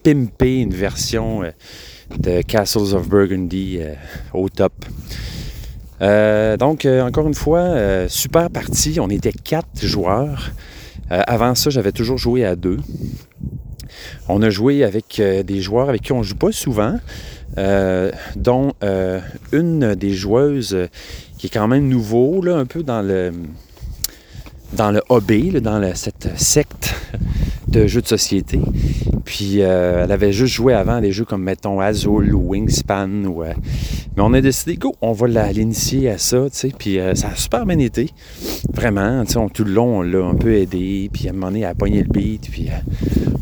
pimper 0.02 0.60
une 0.60 0.74
version 0.74 1.42
Castles 2.46 2.94
of 2.94 3.08
Burgundy 3.08 3.78
euh, 3.80 3.94
au 4.32 4.48
top. 4.48 4.72
Euh, 6.00 6.56
donc, 6.56 6.84
euh, 6.84 7.02
encore 7.02 7.26
une 7.26 7.34
fois, 7.34 8.08
super 8.08 8.50
partie. 8.50 8.98
On 9.00 9.08
était 9.08 9.32
quatre 9.32 9.84
joueurs. 9.84 10.50
Avant 11.10 11.54
ça, 11.54 11.68
j'avais 11.70 11.92
toujours 11.92 12.16
joué 12.16 12.44
à 12.44 12.56
deux. 12.56 12.78
On 14.28 14.40
a 14.42 14.50
joué 14.50 14.82
avec 14.82 15.20
des 15.20 15.60
joueurs 15.60 15.90
avec 15.90 16.02
qui 16.02 16.12
on 16.12 16.18
ne 16.18 16.22
joue 16.22 16.36
pas 16.36 16.52
souvent, 16.52 16.98
dont 18.34 18.72
une 19.52 19.94
des 19.94 20.14
joueuses 20.14 20.88
qui 21.36 21.48
est 21.48 21.50
quand 21.50 21.68
même 21.68 21.86
nouveau, 21.86 22.40
là, 22.40 22.56
un 22.56 22.64
peu 22.64 22.82
dans 22.82 23.02
le 23.02 23.32
dans 24.72 24.90
le 24.90 25.02
hobby, 25.10 25.50
dans 25.60 25.94
cette 25.94 26.30
secte 26.38 26.94
de 27.72 27.86
jeux 27.86 28.02
de 28.02 28.06
société. 28.06 28.60
Puis 29.24 29.62
euh, 29.62 30.04
elle 30.04 30.12
avait 30.12 30.32
juste 30.32 30.54
joué 30.54 30.74
avant 30.74 31.00
des 31.00 31.10
jeux 31.10 31.24
comme, 31.24 31.42
mettons, 31.42 31.80
Azul 31.80 32.34
ou 32.34 32.50
Wingspan. 32.50 33.24
Ou, 33.24 33.42
euh, 33.42 33.52
mais 34.14 34.22
on 34.22 34.32
a 34.34 34.40
décidé, 34.42 34.76
go, 34.76 34.94
on 35.00 35.12
va 35.12 35.26
l'initier 35.52 36.10
à 36.10 36.18
ça, 36.18 36.44
tu 36.50 36.58
sais. 36.58 36.72
Puis 36.76 36.98
euh, 36.98 37.14
ça 37.14 37.28
a 37.28 37.34
super 37.34 37.64
bien 37.64 37.78
été. 37.78 38.10
Vraiment, 38.74 39.24
tu 39.24 39.32
sais, 39.32 39.40
tout 39.54 39.64
le 39.64 39.72
long, 39.72 40.00
on 40.00 40.02
l'a 40.02 40.22
un 40.22 40.34
peu 40.34 40.52
aidé. 40.54 41.08
Puis 41.12 41.28
à 41.28 41.30
un 41.30 41.32
moment 41.32 41.46
donné, 41.46 41.60
elle 41.60 41.66
a 41.66 41.74
pogné 41.74 42.02
le 42.02 42.08
beat. 42.08 42.50
Puis 42.50 42.68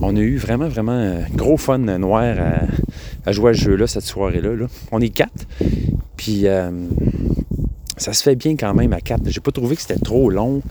on 0.00 0.14
a 0.16 0.20
eu 0.20 0.36
vraiment, 0.36 0.68
vraiment 0.68 1.16
gros 1.34 1.56
fun 1.56 1.78
noir 1.78 2.36
à, 3.26 3.32
jouer 3.32 3.50
à 3.50 3.54
ce 3.54 3.62
jeu-là, 3.62 3.88
cette 3.88 4.04
soirée-là. 4.04 4.54
là. 4.54 4.66
On 4.92 5.00
est 5.00 5.08
quatre. 5.10 5.46
Puis 6.16 6.46
ça 8.00 8.14
se 8.14 8.22
fait 8.22 8.34
bien 8.34 8.56
quand 8.56 8.72
même 8.72 8.94
à 8.94 9.00
quatre. 9.00 9.22
J'ai 9.26 9.40
pas 9.40 9.52
trouvé 9.52 9.76
que 9.76 9.82
c'était 9.82 9.98
trop 9.98 10.30
long. 10.30 10.62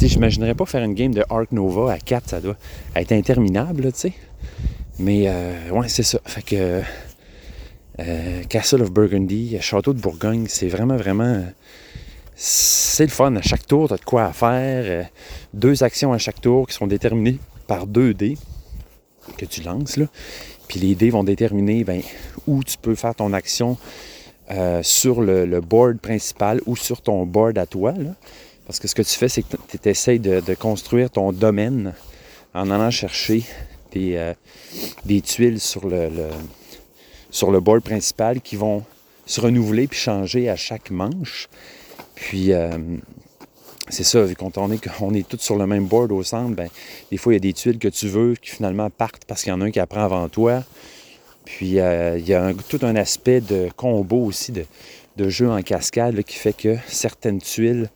J'imaginerais 0.00 0.54
pas 0.54 0.64
faire 0.64 0.84
une 0.84 0.94
game 0.94 1.12
de 1.12 1.24
Ark 1.28 1.50
Nova 1.50 1.92
à 1.92 1.98
4, 1.98 2.30
ça 2.30 2.40
doit 2.40 2.56
être 2.94 3.10
interminable, 3.10 3.92
tu 3.92 3.98
sais. 3.98 4.12
Mais, 5.00 5.24
euh, 5.26 5.70
ouais, 5.70 5.88
c'est 5.88 6.04
ça. 6.04 6.20
Fait 6.24 6.42
que 6.42 6.80
euh, 7.98 8.42
Castle 8.48 8.82
of 8.82 8.92
Burgundy, 8.92 9.58
Château 9.60 9.92
de 9.92 10.00
Bourgogne, 10.00 10.46
c'est 10.48 10.68
vraiment, 10.68 10.96
vraiment... 10.96 11.44
C'est 12.36 13.04
le 13.04 13.10
fun. 13.10 13.34
À 13.34 13.42
chaque 13.42 13.66
tour, 13.66 13.88
tu 13.88 13.94
as 13.94 13.96
de 13.96 14.04
quoi 14.04 14.32
faire. 14.32 14.84
Euh, 14.86 15.02
deux 15.52 15.82
actions 15.82 16.12
à 16.12 16.18
chaque 16.18 16.40
tour 16.40 16.68
qui 16.68 16.74
sont 16.74 16.86
déterminées 16.86 17.38
par 17.66 17.88
deux 17.88 18.14
dés 18.14 18.38
que 19.36 19.44
tu 19.44 19.62
lances. 19.62 19.98
Puis 20.68 20.78
les 20.78 20.94
dés 20.94 21.10
vont 21.10 21.24
déterminer 21.24 21.82
ben, 21.82 22.02
où 22.46 22.62
tu 22.62 22.76
peux 22.78 22.94
faire 22.94 23.16
ton 23.16 23.32
action 23.32 23.76
euh, 24.50 24.82
sur 24.82 25.20
le, 25.20 25.60
board 25.60 25.98
principal 25.98 26.60
ou 26.64 26.74
sur 26.74 27.02
ton 27.02 27.26
board 27.26 27.58
à 27.58 27.66
toi. 27.66 27.92
Parce 28.66 28.78
que 28.78 28.88
ce 28.88 28.94
que 28.94 29.02
tu 29.02 29.14
fais, 29.14 29.28
c'est 29.28 29.42
que 29.42 29.56
tu 29.70 29.88
essaies 29.88 30.18
de, 30.18 30.54
construire 30.54 31.10
ton 31.10 31.32
domaine 31.32 31.92
en 32.54 32.70
allant 32.70 32.90
chercher 32.90 33.44
des, 33.92 34.14
euh, 34.16 35.20
tuiles 35.20 35.60
sur 35.60 35.86
le, 35.86 37.60
board 37.60 37.82
principal 37.82 38.40
qui 38.40 38.56
vont 38.56 38.84
se 39.26 39.40
renouveler 39.42 39.86
puis 39.86 39.98
changer 39.98 40.48
à 40.48 40.56
chaque 40.56 40.90
manche. 40.90 41.48
Puis, 42.14 42.52
euh, 42.52 42.70
c'est 43.90 44.04
ça, 44.04 44.22
vu 44.22 44.34
qu'on 44.34 44.50
on 44.56 44.72
est, 44.72 44.88
on 45.00 45.12
est 45.12 45.28
tous 45.28 45.40
sur 45.40 45.56
le 45.56 45.66
même 45.66 45.86
board 45.86 46.10
au 46.12 46.22
centre, 46.22 46.54
ben, 46.54 46.68
des 47.10 47.18
fois, 47.18 47.32
il 47.32 47.36
y 47.36 47.38
a 47.38 47.40
des 47.40 47.52
tuiles 47.52 47.78
que 47.78 47.88
tu 47.88 48.08
veux 48.08 48.34
qui 48.34 48.50
finalement 48.50 48.88
partent 48.88 49.24
parce 49.26 49.42
qu'il 49.42 49.50
y 49.50 49.52
en 49.52 49.60
a 49.60 49.66
un 49.66 49.70
qui 49.70 49.80
apprend 49.80 50.04
avant 50.04 50.28
toi. 50.30 50.62
Puis, 51.48 51.80
euh, 51.80 52.18
il 52.18 52.28
y 52.28 52.34
a 52.34 52.52
tout 52.68 52.80
un 52.82 52.94
aspect 52.94 53.40
de 53.40 53.70
combo 53.74 54.18
aussi, 54.26 54.52
de, 54.52 55.28
jeu 55.28 55.48
en 55.48 55.62
cascade 55.62 56.22
qui 56.22 56.36
fait 56.36 56.52
que 56.52 56.76
certaines 56.86 57.40
tuiles 57.40 57.88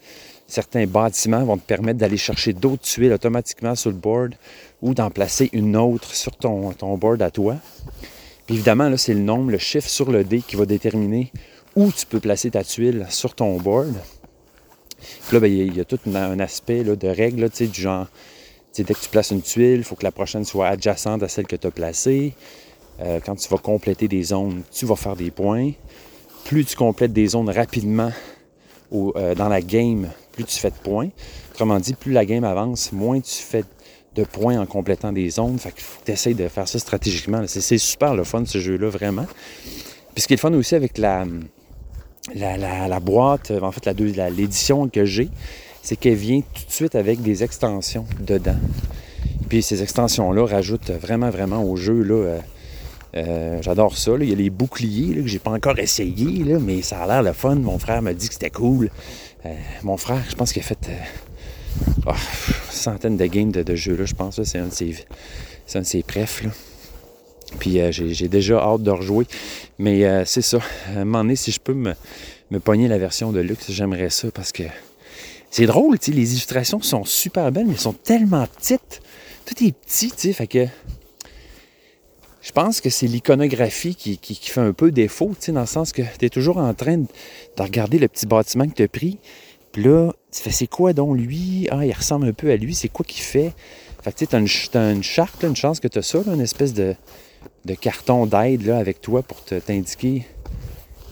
certains 0.49 0.87
bâtiments 0.87 1.45
vont 1.45 1.57
te 1.57 1.65
permettre 1.65 1.99
d'aller 1.99 2.17
chercher 2.17 2.53
d'autres 2.53 2.83
tuiles 2.83 3.13
automatiquement 3.13 3.75
sur 3.75 3.91
le 3.91 3.97
board 3.97 4.35
ou 4.83 4.93
d'en 4.93 5.11
placer 5.11 5.49
une 5.53 5.77
autre 5.77 6.15
sur 6.15 6.37
ton, 6.37 6.73
board 6.99 7.23
à 7.23 7.31
toi. 7.31 7.57
Puis 8.47 8.57
Évidemment, 8.57 8.89
là, 8.91 8.99
c'est 8.99 9.15
le 9.15 9.21
nombre, 9.21 9.51
le 9.51 9.59
chiffre 9.59 9.89
sur 9.89 10.11
le 10.11 10.25
dé 10.25 10.43
qui 10.47 10.57
va 10.57 10.67
déterminer 10.67 11.33
où 11.75 11.91
tu 11.91 12.05
peux 12.05 12.21
placer 12.21 12.51
ta 12.51 12.65
tuile 12.65 13.07
sur 13.09 13.35
ton 13.35 13.57
board. 13.57 13.95
Puis 14.99 15.35
là, 15.35 15.41
ben, 15.41 15.51
il 15.51 15.75
y, 15.75 15.81
a- 15.81 15.85
tout 15.85 15.99
un, 16.15 16.39
aspect 16.39 16.85
de 16.85 17.09
règles, 17.09 17.49
du 17.49 17.81
genre, 17.81 18.09
dès 18.77 18.85
que 18.85 19.01
tu 19.01 19.09
places 19.09 19.31
une 19.31 19.43
tuile, 19.43 19.79
il 19.79 19.85
faut 19.85 19.95
que 19.95 20.05
la 20.05 20.13
prochaine 20.13 20.45
soit 20.45 20.69
adjacente 20.69 21.23
à 21.23 21.29
celle 21.29 21.47
que 21.47 21.57
tu 21.57 21.67
as 21.67 21.71
placée. 21.71 22.35
Euh, 23.01 23.21
quand 23.25 23.35
tu 23.37 23.49
vas 23.49 23.59
compléter 23.59 24.09
des 24.09 24.23
zones, 24.23 24.63
tu 24.71 24.87
vas 24.87 24.97
faire 24.97 25.17
des 25.17 25.31
points. 25.31 25.73
Plus 26.45 26.65
tu 26.65 26.77
complètes 26.77 27.13
des 27.13 27.29
zones 27.29 27.51
rapidement 27.51 28.11
euh, 28.93 29.35
dans 29.35 29.49
la 29.49 29.63
game, 29.63 30.09
plus 30.33 30.45
tu 30.45 30.59
fais 30.59 30.71
de 30.71 30.77
points. 30.77 31.09
Autrement 31.53 31.79
dit, 31.81 31.95
plus 31.95 32.13
la 32.13 32.25
game 32.25 32.45
avance, 32.45 32.93
moins 32.93 33.21
tu 33.21 33.43
fais 33.43 33.65
de 34.15 34.25
points 34.25 34.59
en 34.61 34.67
complétant 34.67 35.13
des 35.13 35.31
zones. 35.31 35.59
Fait 35.59 35.73
que 35.73 35.81
tu 36.05 36.13
essayes 36.13 36.35
de 36.35 36.49
faire 36.49 36.69
ça 36.69 36.79
stratégiquement. 36.79 37.43
C'est, 37.47 37.79
super 37.79 38.15
le 38.15 38.25
fun, 38.25 38.45
ce 38.45 38.59
jeu-là, 38.59 38.89
vraiment. 38.89 39.27
Puis 40.15 40.23
ce 40.23 40.27
qui 40.27 40.35
est 40.35 40.37
le 40.37 40.41
fun 40.41 40.53
aussi 40.53 40.75
avec 40.75 40.99
la, 40.99 41.25
la, 42.35 42.57
la- 42.89 43.01
boîte, 43.01 43.51
euh, 43.51 43.61
en 43.61 43.73
fait, 43.73 43.87
l'édition 43.87 44.89
que 44.89 45.05
j'ai, 45.05 45.29
c'est 45.83 45.97
qu'elle 45.97 46.15
vient 46.15 46.41
tout 46.41 46.67
de 46.67 46.73
suite 46.73 46.95
avec 46.95 47.23
des 47.23 47.43
extensions 47.43 48.07
dedans. 48.21 48.59
Puis 49.49 49.63
ces 49.63 49.83
extensions-là 49.83 50.47
rajoutent 50.47 50.91
vraiment, 50.91 51.31
vraiment 51.31 51.63
au 51.65 51.77
jeu, 51.77 52.03
là, 52.03 52.39
euh, 53.15 53.61
j'adore 53.61 53.97
ça. 53.97 54.13
Il 54.21 54.29
y 54.29 54.33
a 54.33 54.37
les 54.37 54.51
boucliers 54.51 55.15
là, 55.15 55.23
que 55.23 55.29
j'ai 55.29 55.39
pas 55.39 55.51
encore 55.51 55.79
essayé, 55.79 56.45
mais 56.61 56.83
ça 56.83 57.03
a 57.03 57.07
l'air 57.07 57.23
le 57.23 57.33
fun. 57.33 57.57
Mon 57.57 57.79
frère 57.79 58.03
m'a 58.03 58.15
dit 58.15 58.29
que 58.29 58.35
c'était 58.35 58.51
cool. 58.51 58.91
Euh, 59.45 59.55
mon 59.83 59.97
frère, 59.97 60.23
je 60.29 60.35
pense 60.35 60.53
qu'il 60.53 60.63
a 60.63 60.65
fait 60.65 60.89
euh, 60.89 61.93
oh, 62.07 62.13
centaines 62.71 63.17
de 63.17 63.27
games 63.27 63.53
de, 63.53 63.75
jeux 63.75 63.97
là, 63.97 64.05
je 64.05 64.15
pense. 64.15 64.43
C'est 64.43 64.59
un 64.59 64.67
de 64.67 65.85
ses, 65.85 66.03
prefs. 66.03 66.45
Là. 66.45 66.51
Puis 67.59 67.81
euh, 67.81 67.91
j'ai, 67.93 68.29
déjà 68.29 68.59
hâte 68.59 68.83
de 68.83 68.91
rejouer. 68.91 69.27
Mais 69.79 70.25
c'est 70.25 70.43
ça. 70.43 70.59
À 70.89 71.01
un 71.01 71.05
moment 71.05 71.25
donné, 71.25 71.37
si 71.37 71.51
je 71.51 71.61
peux 71.61 71.75
me, 71.75 71.95
me 72.51 72.61
pogner 72.61 72.89
la 72.89 72.99
version 72.99 73.33
de 73.33 73.41
luxe, 73.41 73.71
j'aimerais 73.71 74.11
ça 74.11 74.31
parce 74.33 74.53
que 74.53 74.65
c'est 75.51 75.67
drôle, 75.67 75.99
les 76.09 76.33
illustrations 76.33 76.81
sont 76.81 77.05
super 77.05 77.53
belles, 77.53 77.67
mais 77.67 77.75
elles 77.75 77.79
sont 77.79 77.93
tellement 77.93 78.47
petites. 78.47 79.03
Tout 79.45 79.65
est 79.65 79.73
petit, 79.73 80.11
tu 80.11 80.15
sais, 80.17 80.33
fait 80.33 80.47
que 80.47 80.67
je 82.43 82.51
pense 82.51 82.81
que 82.81 82.91
c'est 82.91 83.07
l'iconographie 83.07 83.95
qui, 83.95 84.19
qui- 84.19 84.35
fait 84.35 84.61
un 84.61 84.73
peu 84.73 84.91
défaut, 84.91 85.31
tu 85.39 85.47
sais, 85.47 85.53
dans 85.53 85.61
le 85.61 85.67
sens 85.67 85.93
que 85.93 86.03
tu 86.19 86.27
es 86.27 86.29
toujours 86.29 86.59
en 86.59 86.75
train 86.75 86.99
de, 86.99 87.07
de 87.57 87.63
regarder 87.63 87.99
le 87.99 88.09
petit 88.09 88.27
bâtiment 88.27 88.69
que 88.69 88.75
tu 88.75 88.83
as 88.83 88.89
pris. 88.89 89.19
Puis 89.71 89.85
là, 89.85 90.13
tu 90.31 90.43
fais, 90.43 90.51
c'est 90.51 90.67
quoi 90.67 90.93
donc 90.93 91.17
lui? 91.17 91.69
Ah, 91.71 91.87
il 91.87 91.93
ressemble 91.93 92.27
un 92.27 92.33
peu 92.33 92.51
à 92.51 92.57
lui, 92.57 92.75
c'est 92.75 92.89
quoi 92.89 93.07
qu'il 93.07 93.23
fait? 93.23 93.53
Fait 94.03 94.13
que 94.13 94.19
tu 94.19 94.25
sais, 94.25 94.31
t'as 94.33 94.41
une, 94.93 95.03
charte, 95.03 95.45
une 95.45 95.57
chance 95.57 95.79
que 95.79 95.89
tu 95.89 95.99
as 95.99 96.03
ça, 96.03 96.19
une 96.27 96.41
espèce 96.41 96.75
de, 96.75 96.97
de 97.65 97.75
carton 97.75 98.27
d'aide 98.27 98.69
avec 98.69 99.01
toi 99.01 99.23
pour 99.23 99.43
t'indiquer 99.45 100.27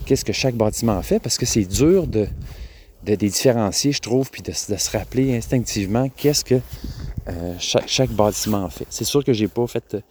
qu'est-ce 0.05 0.25
que 0.25 0.33
chaque 0.33 0.55
bâtiment 0.55 1.01
fait, 1.01 1.19
parce 1.19 1.37
que 1.37 1.45
c'est 1.45 1.63
dur 1.63 2.05
de, 2.07 2.27
de, 3.05 3.15
différencier, 3.15 3.93
je 3.93 4.01
trouve, 4.01 4.29
puis 4.29 4.41
de, 4.41 4.51
se 4.51 4.89
rappeler 4.91 5.35
instinctivement 5.35 6.09
qu'est-ce 6.09 6.43
que 6.43 6.59
euh, 7.29 7.53
chaque, 7.59 7.87
chaque 7.87 8.09
bâtiment 8.09 8.69
fait. 8.69 8.85
C'est 8.89 9.05
sûr 9.05 9.23
que 9.23 9.31
j'ai 9.31 9.47
pas 9.47 9.65
fait 9.67 9.93
euh, 9.93 10.01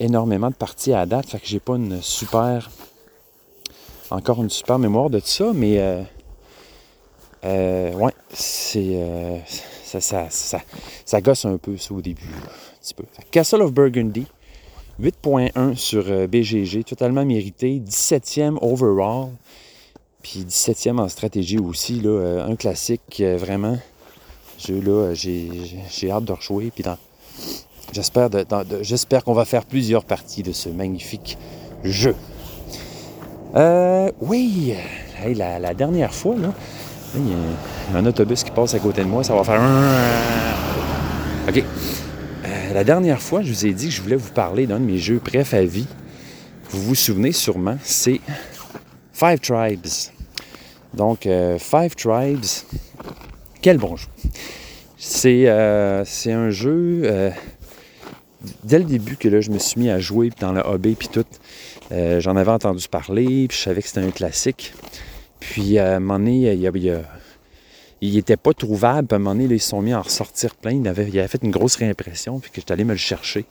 énormément 0.00 0.50
de 0.50 0.54
parties 0.54 0.92
à 0.92 1.06
date, 1.06 1.28
fait 1.28 1.38
que 1.38 1.46
j'ai 1.46 1.60
pas 1.60 1.76
une 1.76 2.00
super 2.02 2.70
encore 4.12 4.42
une 4.42 4.50
super 4.50 4.78
mémoire 4.78 5.10
de 5.10 5.20
tout 5.20 5.26
ça, 5.26 5.52
mais 5.54 5.78
euh, 5.78 6.02
euh, 7.44 7.92
ouais, 7.94 8.12
c'est 8.32 8.90
euh, 8.94 9.38
ça, 9.98 11.20
gosse 11.20 11.44
un 11.44 11.56
peu 11.56 11.76
ça 11.76 11.94
au 11.94 12.00
début, 12.00 12.22
un 12.26 12.78
petit 12.80 12.94
peu. 12.94 13.04
Castle 13.30 13.62
of 13.62 13.72
Burgundy, 13.72 14.26
8.1 15.00 15.76
sur 15.76 16.04
BGG, 16.28 16.84
totalement 16.84 17.24
mérité, 17.24 17.80
17e 17.80 18.58
overall, 18.60 19.30
puis 20.22 20.40
17e 20.40 20.98
en 20.98 21.08
stratégie 21.08 21.58
aussi, 21.58 22.00
là, 22.00 22.44
un 22.46 22.56
classique 22.56 23.22
vraiment. 23.38 23.78
J'ai 24.58 26.10
hâte 26.10 26.24
de 26.24 26.32
rejouer, 26.32 26.70
puis 26.72 26.84
dans- 26.84 26.98
j'espère 27.92 28.30
de- 28.30 28.44
j'espère 28.82 29.24
qu'on 29.24 29.32
va 29.34 29.44
faire 29.44 29.64
plusieurs 29.64 30.04
parties 30.04 30.42
de 30.42 30.52
ce 30.52 30.68
magnifique 30.68 31.38
jeu. 31.84 32.14
Euh, 33.54 34.10
oui, 34.20 34.74
hey, 35.22 35.34
la, 35.34 35.74
dernière 35.74 36.14
fois, 36.14 36.34
là, 36.36 36.52
il 37.14 37.28
y, 37.28 37.32
a 37.32 37.36
un- 37.98 38.02
un 38.02 38.06
autobus 38.06 38.42
qui 38.44 38.50
passe 38.50 38.74
à 38.74 38.78
côté 38.78 39.02
de 39.02 39.08
moi, 39.08 39.22
ça 39.22 39.34
va 39.34 39.44
faire... 39.44 39.60
OK. 41.48 41.62
Euh, 42.44 42.72
la 42.72 42.84
dernière 42.84 43.20
fois, 43.20 43.42
je 43.42 43.52
vous 43.52 43.66
ai 43.66 43.72
dit 43.72 43.86
que 43.88 43.92
je 43.92 44.00
voulais 44.02 44.16
vous 44.16 44.32
parler 44.32 44.66
d'un 44.66 44.80
de 44.80 44.84
mes 44.84 44.98
jeux 44.98 45.18
préf 45.18 45.52
à 45.54 45.62
vie. 45.62 45.86
Vous 46.70 46.82
vous 46.82 46.94
souvenez 46.94 47.32
sûrement, 47.32 47.76
c'est 47.82 48.20
Five 49.12 49.40
Tribes. 49.40 49.86
Donc, 50.94 51.26
euh, 51.26 51.58
Five 51.58 51.94
Tribes, 51.94 52.44
quel 53.60 53.76
bon 53.76 53.96
jeu. 53.96 54.06
C'est 54.96 55.48
euh, 55.48 56.04
c'est 56.04 56.32
un 56.32 56.50
jeu, 56.50 57.02
euh, 57.04 57.30
dès 58.64 58.78
le 58.78 58.84
début 58.84 59.16
que 59.16 59.28
là, 59.28 59.40
je 59.40 59.50
me 59.50 59.58
suis 59.58 59.80
mis 59.80 59.90
à 59.90 59.98
jouer 59.98 60.30
dans 60.40 60.52
le 60.52 60.60
hobby 60.60 60.94
puis 60.94 61.08
tout, 61.08 61.26
euh, 61.92 62.20
j'en 62.20 62.36
avais 62.36 62.50
entendu 62.50 62.88
parler, 62.88 63.46
puis 63.48 63.56
je 63.56 63.62
savais 63.62 63.82
que 63.82 63.88
c'était 63.88 64.00
un 64.00 64.10
classique. 64.10 64.74
Puis 65.40 65.78
à 65.78 65.96
un 65.96 66.00
moment 66.00 66.18
donné, 66.18 66.52
il 66.52 68.08
y 68.08 68.16
n'était 68.16 68.36
pas 68.36 68.52
trouvable. 68.54 69.08
Puis 69.08 69.14
à 69.14 69.16
un 69.16 69.18
moment 69.18 69.34
donné, 69.34 69.54
ils 69.54 69.60
sont 69.60 69.82
mis 69.82 69.92
à 69.92 69.98
en 69.98 70.02
ressortir 70.02 70.54
plein. 70.54 70.72
Il 70.72 70.88
avait, 70.88 71.28
fait 71.28 71.42
une 71.42 71.50
grosse 71.50 71.76
réimpression, 71.76 72.38
puis 72.38 72.50
que 72.50 72.60
j'étais 72.60 72.72
allé 72.72 72.84
me 72.84 72.92
le 72.92 72.98
chercher. 72.98 73.44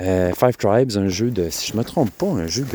Euh, 0.00 0.32
Five 0.34 0.56
Tribes, 0.56 0.92
un 0.96 1.08
jeu 1.08 1.30
de, 1.30 1.48
si 1.50 1.72
je 1.72 1.76
me 1.76 1.84
trompe 1.84 2.10
pas, 2.10 2.26
un 2.26 2.46
jeu 2.46 2.66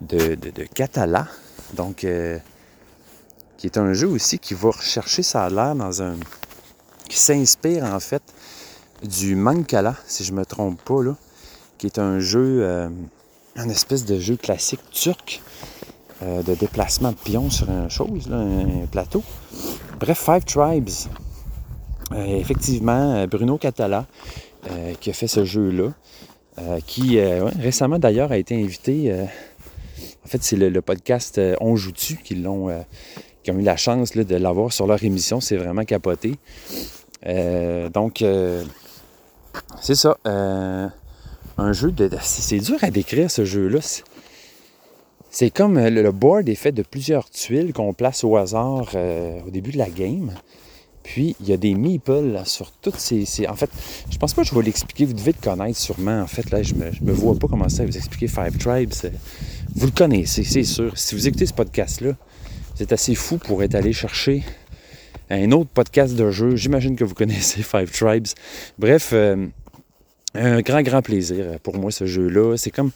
de, 0.00 0.34
de, 0.34 0.34
de, 0.34 0.64
Catala. 0.74 1.28
Donc, 1.74 2.04
euh, 2.04 2.38
qui 3.56 3.66
est 3.66 3.78
un 3.78 3.92
jeu 3.92 4.08
aussi 4.08 4.38
qui 4.38 4.54
va 4.54 4.70
rechercher 4.70 5.22
ça 5.22 5.44
a 5.44 5.50
l'air 5.50 5.74
dans 5.74 6.02
un. 6.02 6.16
qui 7.08 7.18
s'inspire 7.18 7.84
en 7.84 8.00
fait 8.00 8.22
du 9.06 9.36
Mancala, 9.36 9.96
si 10.06 10.24
je 10.24 10.32
me 10.32 10.44
trompe 10.44 10.80
pas, 10.82 11.02
là. 11.02 11.16
Qui 11.78 11.86
est 11.86 11.98
un 11.98 12.18
jeu. 12.20 12.60
euh, 12.62 12.88
un 13.56 13.68
espèce 13.68 14.04
de 14.04 14.18
jeu 14.18 14.36
classique 14.36 14.80
turc 14.90 15.42
euh, 16.22 16.42
de 16.42 16.54
déplacement 16.54 17.10
de 17.10 17.16
pions 17.16 17.50
sur 17.50 17.68
une 17.70 17.90
chose, 17.90 18.28
un 18.32 18.86
plateau. 18.90 19.22
Bref, 20.00 20.18
Five 20.24 20.44
Tribes. 20.44 20.88
Euh, 22.12 22.24
effectivement, 22.38 23.14
euh, 23.14 23.26
Bruno 23.26 23.58
Catala 23.58 24.06
qui 25.00 25.10
a 25.10 25.12
fait 25.12 25.26
ce 25.26 25.44
jeu-là, 25.44 25.92
qui 26.86 27.20
récemment 27.20 27.98
d'ailleurs 27.98 28.32
a 28.32 28.38
été 28.38 28.54
invité. 28.54 29.12
en 29.12 30.26
fait, 30.26 30.42
c'est 30.42 30.56
le, 30.56 30.80
podcast 30.80 31.38
On 31.60 31.76
joue-tu 31.76 32.16
qui 32.16 32.34
l'ont. 32.36 32.70
qui 33.42 33.50
ont 33.50 33.58
eu 33.58 33.62
la 33.62 33.76
chance 33.76 34.12
de 34.12 34.36
l'avoir 34.36 34.72
sur 34.72 34.86
leur 34.86 35.04
émission. 35.04 35.38
C'est 35.42 35.58
vraiment 35.58 35.84
capoté. 35.84 36.36
Donc, 37.92 38.24
c'est 39.80 39.94
ça. 39.94 40.16
euh, 40.26 40.88
un 41.56 41.72
jeu 41.72 41.92
de. 41.92 42.10
c'est 42.22 42.58
dur 42.58 42.76
à 42.82 42.90
décrire 42.90 43.30
ce 43.30 43.44
jeu-là. 43.44 43.80
C'est- 45.30 45.50
comme 45.50 45.76
euh, 45.78 45.90
le 45.90 46.10
board 46.12 46.48
est 46.48 46.54
fait 46.54 46.72
de 46.72 46.82
plusieurs 46.82 47.28
tuiles 47.30 47.72
qu'on 47.72 47.92
place 47.92 48.24
au 48.24 48.36
hasard 48.36 48.90
euh, 48.94 49.40
au 49.46 49.50
début 49.50 49.72
de 49.72 49.78
la 49.78 49.88
game. 49.90 50.32
Puis 51.02 51.36
il 51.40 51.48
y 51.48 51.52
a 51.52 51.56
des 51.58 51.74
meeples 51.74 52.40
sur 52.46 52.70
toutes 52.72 52.96
ces, 52.98 53.26
En 53.48 53.54
fait, 53.54 53.68
je 54.10 54.16
pense 54.16 54.32
pas 54.32 54.42
que 54.42 54.48
je 54.48 54.54
vais 54.54 54.62
l'expliquer. 54.62 55.04
Vous 55.04 55.12
devez 55.12 55.32
le 55.38 55.42
connaître 55.42 55.78
sûrement. 55.78 56.22
En 56.22 56.26
fait, 56.26 56.50
là, 56.50 56.62
je 56.62 56.74
me, 56.74 56.90
me 57.02 57.12
vois 57.12 57.34
pas 57.38 57.46
commencer 57.46 57.82
à 57.82 57.84
vous 57.86 57.96
expliquer 57.96 58.26
Five 58.26 58.56
Tribes. 58.58 58.92
Vous 59.74 59.86
le 59.86 59.92
connaissez, 59.92 60.44
c'est 60.44 60.64
sûr. 60.64 60.96
Si 60.96 61.14
vous 61.14 61.28
écoutez 61.28 61.44
ce 61.46 61.52
podcast-là, 61.52 62.12
vous 62.74 62.82
êtes 62.82 62.92
assez 62.92 63.14
fou 63.14 63.36
pour 63.36 63.62
être 63.62 63.74
allé 63.74 63.92
chercher 63.92 64.42
un 65.30 65.50
autre 65.52 65.70
podcast 65.72 66.14
de 66.14 66.30
jeu. 66.30 66.56
J'imagine 66.56 66.96
que 66.96 67.04
vous 67.04 67.14
connaissez 67.14 67.62
Five 67.62 67.90
Tribes. 67.90 68.26
Bref, 68.78 69.10
euh, 69.12 69.46
un 70.34 70.60
grand, 70.60 70.82
grand 70.82 71.02
plaisir 71.02 71.58
pour 71.62 71.76
moi, 71.76 71.90
ce 71.90 72.06
jeu-là. 72.06 72.56
C'est 72.56 72.70
comme 72.70 72.90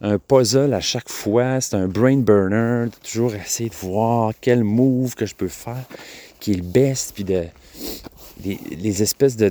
un 0.00 0.18
puzzle 0.18 0.72
à 0.74 0.80
chaque 0.80 1.08
fois. 1.08 1.60
C'est 1.60 1.76
un 1.76 1.88
brain 1.88 2.18
burner. 2.18 2.86
Toujours 3.02 3.34
essayer 3.34 3.68
de 3.68 3.74
voir 3.74 4.32
quel 4.40 4.64
move 4.64 5.14
que 5.14 5.26
je 5.26 5.34
peux 5.34 5.48
faire 5.48 5.84
qui 6.40 6.52
est 6.52 6.56
le 6.56 6.62
best. 6.62 7.12
Puis 7.14 7.24
de, 7.24 7.44
les, 8.44 9.02
espèces 9.02 9.36
de- 9.36 9.50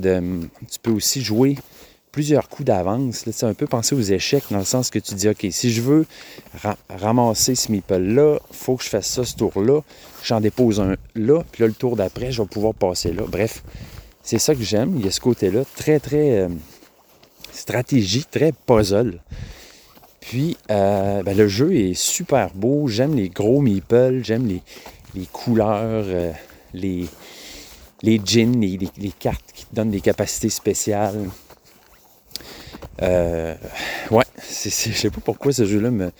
Tu 0.70 0.78
peux 0.82 0.92
aussi 0.92 1.20
jouer 1.20 1.56
plusieurs 2.16 2.48
coups 2.48 2.64
d'avance. 2.66 3.26
C'est 3.30 3.44
un 3.44 3.52
peu 3.52 3.66
penser 3.66 3.94
aux 3.94 4.00
échecs 4.00 4.44
dans 4.50 4.56
le 4.60 4.64
sens 4.64 4.88
que 4.88 4.98
tu 4.98 5.14
dis, 5.14 5.28
OK, 5.28 5.46
si 5.50 5.70
je 5.70 5.82
veux 5.82 6.06
ra- 6.62 6.78
ramasser 6.88 7.54
ce 7.54 7.70
meeple-là, 7.70 8.38
faut 8.52 8.76
que 8.76 8.84
je 8.84 8.88
fasse 8.88 9.06
ça 9.08 9.22
ce 9.26 9.36
tour-là. 9.36 9.82
J'en 10.24 10.40
dépose 10.40 10.80
un 10.80 10.96
là, 11.14 11.44
puis 11.52 11.60
là, 11.60 11.66
le 11.66 11.74
tour 11.74 11.94
d'après, 11.94 12.32
je 12.32 12.40
vais 12.40 12.48
pouvoir 12.48 12.72
passer 12.72 13.12
là. 13.12 13.24
Bref, 13.28 13.62
c'est 14.22 14.38
ça 14.38 14.54
que 14.54 14.62
j'aime. 14.62 14.94
Il 14.98 15.04
y 15.04 15.08
a 15.08 15.10
ce 15.10 15.20
côté-là, 15.20 15.64
très, 15.76 16.00
très 16.00 16.38
euh, 16.38 16.48
stratégie, 17.52 18.24
très 18.24 18.52
puzzle. 18.64 19.20
Puis, 20.20 20.56
euh, 20.70 21.22
ben, 21.22 21.36
le 21.36 21.48
jeu 21.48 21.76
est 21.76 21.92
super 21.92 22.48
beau. 22.54 22.88
J'aime 22.88 23.14
les 23.14 23.28
gros 23.28 23.60
meeples, 23.60 24.22
j'aime 24.24 24.46
les, 24.46 24.62
couleurs, 25.26 26.04
euh, 26.06 26.32
les, 26.72 27.04
les, 28.00 28.18
les- 28.78 28.88
les 28.96 29.10
cartes 29.10 29.52
qui 29.54 29.66
te 29.66 29.74
donnent 29.74 29.90
des 29.90 30.00
capacités 30.00 30.48
spéciales. 30.48 31.28
Euh, 33.02 33.54
ouais, 34.10 34.24
c'est, 34.42 34.70
c'est- 34.70 34.92
je 34.92 34.96
sais 34.98 35.10
pas 35.10 35.20
pourquoi 35.24 35.52
ce 35.52 35.64
jeu-là 35.64 35.90
me. 35.90 36.10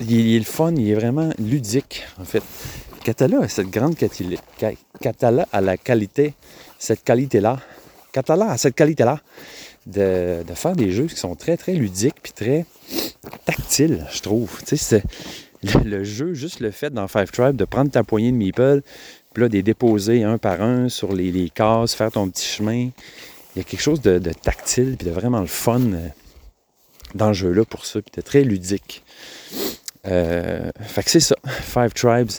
Il, 0.00 0.34
est 0.34 0.38
le 0.38 0.44
fun, 0.44 0.72
il 0.76 0.90
est 0.90 0.94
vraiment 0.94 1.30
ludique, 1.38 2.04
en 2.20 2.24
fait. 2.24 2.42
Catala 3.04 3.42
a 3.42 3.48
cette 3.48 3.70
grande 3.70 3.94
quali- 3.96 4.38
ca- 4.58 4.72
Catala 5.00 5.46
a 5.52 5.60
la 5.60 5.76
qualité, 5.76 6.34
cette 6.78 7.04
qualité-là. 7.04 7.60
Catala 8.12 8.50
a 8.50 8.58
cette 8.58 8.74
qualité-là 8.74 9.20
de, 9.86 10.42
de 10.46 10.54
faire 10.54 10.74
des 10.74 10.90
jeux 10.90 11.06
qui 11.06 11.16
sont 11.16 11.34
très, 11.36 11.56
très 11.56 11.74
ludiques 11.74 12.16
puis 12.22 12.32
très 12.32 12.64
tactiles, 13.44 14.06
je 14.12 14.20
trouve. 14.20 14.50
Tu 14.66 14.76
sais, 14.76 15.02
le, 15.62 15.80
le 15.88 16.04
jeu, 16.04 16.34
juste 16.34 16.60
le 16.60 16.70
fait 16.72 16.90
dans 16.92 17.06
Five 17.08 17.30
Tribe 17.30 17.56
de 17.56 17.64
prendre 17.64 17.90
ta 17.90 18.02
poignée 18.02 18.32
de 18.32 18.36
meeple, 18.36 18.82
puis 19.32 19.42
là, 19.42 19.48
de 19.48 19.54
les 19.54 19.62
déposer 19.62 20.24
un 20.24 20.38
par 20.38 20.60
un 20.62 20.88
sur 20.88 21.12
les 21.12 21.50
cases, 21.50 21.94
faire 21.94 22.10
ton 22.10 22.28
petit 22.28 22.46
chemin. 22.46 22.88
Il 23.54 23.58
y 23.58 23.60
a 23.60 23.64
quelque 23.64 23.80
chose 23.80 24.00
de, 24.00 24.18
tactile 24.18 24.96
puis 24.96 25.06
de 25.06 25.12
vraiment 25.12 25.40
le 25.40 25.46
fun 25.46 25.80
euh, 25.80 26.08
dans 27.14 27.28
ce 27.28 27.38
jeu-là 27.38 27.64
pour 27.64 27.86
ça, 27.86 28.00
puis 28.02 28.12
de 28.16 28.20
très 28.20 28.42
ludique. 28.42 29.04
Euh, 30.06 30.70
fait 30.80 31.02
que 31.02 31.10
c'est 31.10 31.20
ça, 31.20 31.36
Five 31.46 31.92
Tribes. 31.92 32.30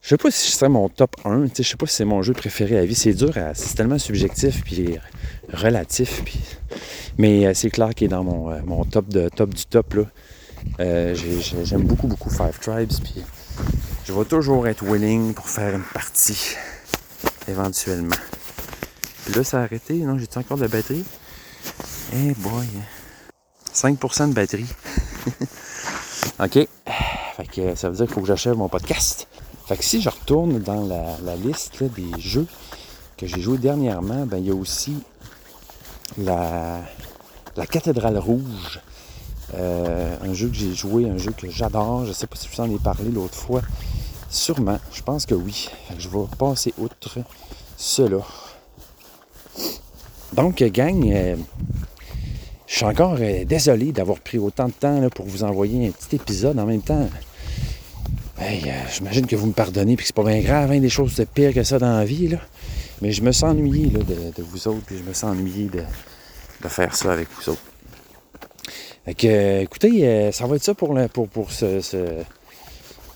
Je 0.00 0.08
sais 0.10 0.16
pas 0.16 0.30
si 0.30 0.50
ce 0.50 0.56
serait 0.56 0.68
mon 0.68 0.88
top 0.88 1.16
1, 1.24 1.48
tu 1.48 1.56
sais, 1.56 1.62
je 1.62 1.68
sais 1.70 1.76
pas 1.76 1.86
si 1.86 1.96
c'est 1.96 2.04
mon 2.04 2.22
jeu 2.22 2.32
préféré 2.32 2.78
à 2.78 2.84
vie. 2.84 2.94
C'est 2.94 3.12
dur, 3.12 3.34
c'est 3.54 3.74
tellement 3.74 3.98
subjectif 3.98 4.62
puis 4.64 4.96
relatif. 5.52 6.22
Mais 7.18 7.46
euh, 7.46 7.52
c'est 7.54 7.70
clair 7.70 7.94
qu'il 7.94 8.06
est 8.06 8.08
dans 8.08 8.24
mon, 8.24 8.50
euh, 8.50 8.84
top, 8.90 9.08
du 9.08 9.66
top. 9.66 9.94
J'aime 10.78 11.82
beaucoup, 11.82 12.06
beaucoup 12.06 12.30
Five 12.30 12.58
Tribes. 12.60 12.92
Puis 13.02 13.22
je 14.06 14.12
vais 14.12 14.24
toujours 14.24 14.66
être 14.68 14.84
willing 14.84 15.34
pour 15.34 15.48
faire 15.48 15.74
une 15.74 15.82
partie, 15.92 16.54
éventuellement. 17.48 18.14
Là, 19.34 19.44
ça 19.44 19.60
a 19.60 19.62
arrêté. 19.64 19.94
Non, 19.94 20.18
j'ai 20.18 20.26
encore 20.36 20.56
de 20.56 20.62
la 20.62 20.68
batterie? 20.68 21.04
Eh 22.14 22.32
boy. 22.34 22.66
5% 23.74 24.30
de 24.30 24.34
batterie. 24.34 24.66
OK. 26.40 26.68
Fait 27.36 27.46
que 27.52 27.74
ça 27.74 27.90
veut 27.90 27.96
dire 27.96 28.06
qu'il 28.06 28.14
faut 28.14 28.22
que 28.22 28.26
j'achève 28.26 28.56
mon 28.56 28.68
podcast. 28.68 29.28
Fait 29.66 29.76
que 29.76 29.84
si 29.84 30.00
je 30.00 30.08
retourne 30.08 30.60
dans 30.60 30.86
la, 30.86 31.36
liste 31.36 31.82
des 31.84 32.18
jeux 32.18 32.46
que 33.16 33.26
j'ai 33.26 33.40
joués 33.40 33.58
dernièrement, 33.58 34.24
ben 34.24 34.38
il 34.38 34.46
y 34.46 34.50
a 34.50 34.54
aussi 34.54 34.96
la, 36.16 36.80
cathédrale 37.70 38.18
rouge. 38.18 38.80
Euh, 39.54 40.16
un 40.22 40.32
jeu 40.34 40.48
que 40.48 40.54
j'ai 40.54 40.74
joué, 40.74 41.08
un 41.08 41.18
jeu 41.18 41.32
que 41.32 41.50
j'adore. 41.50 42.06
Je 42.06 42.12
sais 42.12 42.26
pas 42.26 42.36
si 42.36 42.48
je 42.50 42.62
en 42.62 42.70
ai 42.70 42.78
parlé 42.78 43.10
l'autre 43.10 43.36
fois. 43.36 43.60
Sûrement. 44.30 44.78
Je 44.92 45.02
pense 45.02 45.26
que 45.26 45.34
oui. 45.34 45.68
Je 45.98 46.08
vais 46.08 46.24
passer 46.38 46.72
outre 46.78 47.18
cela. 47.76 48.24
Donc, 50.32 50.62
gang, 50.62 51.10
euh, 51.10 51.36
je 52.66 52.74
suis 52.76 52.84
encore 52.84 53.16
euh, 53.20 53.44
désolé 53.44 53.92
d'avoir 53.92 54.20
pris 54.20 54.38
autant 54.38 54.66
de 54.66 54.72
temps 54.72 55.08
pour 55.14 55.26
vous 55.26 55.42
envoyer 55.42 55.88
un 55.88 55.90
petit 55.90 56.16
épisode 56.16 56.58
en 56.58 56.66
même 56.66 56.82
temps. 56.82 57.08
Hey, 58.38 58.62
euh, 58.66 58.72
J'imagine 58.92 59.26
que 59.26 59.36
vous 59.36 59.46
me 59.46 59.52
pardonnez 59.52 59.96
puis 59.96 60.06
c'est 60.06 60.14
pas 60.14 60.24
bien 60.24 60.40
grave, 60.40 60.70
hein, 60.70 60.80
des 60.80 60.90
choses 60.90 61.14
de 61.16 61.24
pire 61.24 61.52
que 61.54 61.62
ça 61.62 61.78
dans 61.78 61.96
la 61.98 62.04
vie. 62.04 62.36
Mais 63.00 63.12
je 63.12 63.22
me 63.22 63.32
sens 63.32 63.50
ennuyé 63.52 63.86
de, 63.86 64.42
vous 64.42 64.68
autres, 64.68 64.84
puis 64.84 64.98
je 64.98 65.02
me 65.02 65.14
sens 65.14 65.32
ennuyé 65.32 65.68
de, 65.68 66.68
faire 66.68 66.94
ça 66.94 67.12
avec 67.12 67.28
vous 67.36 67.52
autres. 67.52 67.62
Fait 69.04 69.14
que, 69.14 69.62
écoutez, 69.62 70.30
ça 70.32 70.46
va 70.46 70.56
être 70.56 70.64
ça 70.64 70.74
pour, 70.74 70.96
pour, 71.12 71.28
pour 71.28 71.50
ce- 71.52 71.80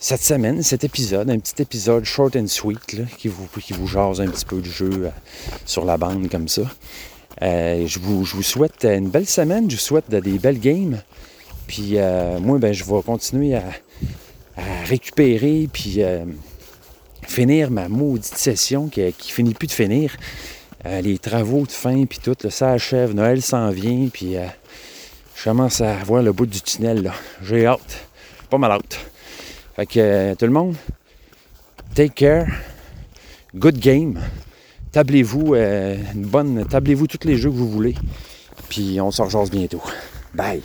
cette 0.02 0.22
semaine, 0.22 0.64
cet 0.64 0.82
épisode, 0.82 1.30
un 1.30 1.38
petit 1.38 1.62
épisode 1.62 2.04
short 2.04 2.34
and 2.34 2.48
sweet 2.48 2.80
qui, 3.18 3.28
vous, 3.28 3.46
qui 3.60 3.72
jase 3.86 4.20
un 4.20 4.26
petit 4.26 4.44
peu 4.44 4.60
du 4.60 4.68
jeu 4.68 4.90
euh, 4.92 5.10
sur 5.64 5.84
la 5.84 5.96
bande 5.96 6.28
comme 6.28 6.48
ça. 6.48 6.62
Euh, 7.40 7.86
je, 7.86 8.00
vous, 8.00 8.24
souhaite 8.42 8.84
une 8.84 9.10
belle 9.10 9.28
semaine, 9.28 9.70
je 9.70 9.76
vous 9.76 9.80
souhaite 9.80 10.10
de- 10.10 10.18
des 10.18 10.40
belles 10.40 10.58
games. 10.58 11.00
Puis 11.68 11.98
euh, 11.98 12.40
moi, 12.40 12.58
ben, 12.58 12.72
je 12.74 12.82
vais 12.82 13.00
continuer 13.02 13.54
à, 13.54 13.62
récupérer 14.86 15.68
puis 15.72 16.00
finir 17.22 17.70
ma 17.70 17.88
maudite 17.88 18.36
session 18.36 18.88
qui, 18.88 19.12
qui 19.12 19.30
finit 19.30 19.54
plus 19.54 19.68
de 19.68 19.72
finir. 19.72 20.16
Les 20.84 21.16
travaux 21.18 21.64
de 21.64 21.70
fin 21.70 22.04
puis 22.06 22.18
tout, 22.18 22.36
là, 22.42 22.50
ça 22.50 22.72
achève, 22.72 23.14
Noël 23.14 23.40
s'en 23.40 23.70
vient, 23.70 24.08
puis 24.12 24.34
je 25.36 25.44
commence 25.44 25.80
à 25.80 25.94
voir 25.98 26.22
le 26.24 26.32
bout 26.32 26.46
du 26.46 26.60
tunnel. 26.60 27.12
J'ai 27.40 27.66
hâte, 27.66 28.08
pas 28.50 28.58
mal 28.58 28.72
hâte. 28.72 29.11
Fait 29.76 29.86
que 29.86 30.00
euh, 30.00 30.34
tout 30.34 30.44
le 30.44 30.52
monde, 30.52 30.76
take 31.94 32.14
care, 32.14 32.46
good 33.54 33.78
game. 33.78 34.20
Tablez-vous 34.92 35.54
euh, 35.54 35.96
une 36.14 36.26
bonne, 36.26 36.66
tablez-vous 36.66 37.06
tous 37.06 37.26
les 37.26 37.36
jeux 37.36 37.50
que 37.50 37.56
vous 37.56 37.70
voulez. 37.70 37.94
Puis 38.68 39.00
on 39.00 39.10
se 39.10 39.22
rejase 39.22 39.50
bientôt. 39.50 39.82
Bye. 40.34 40.62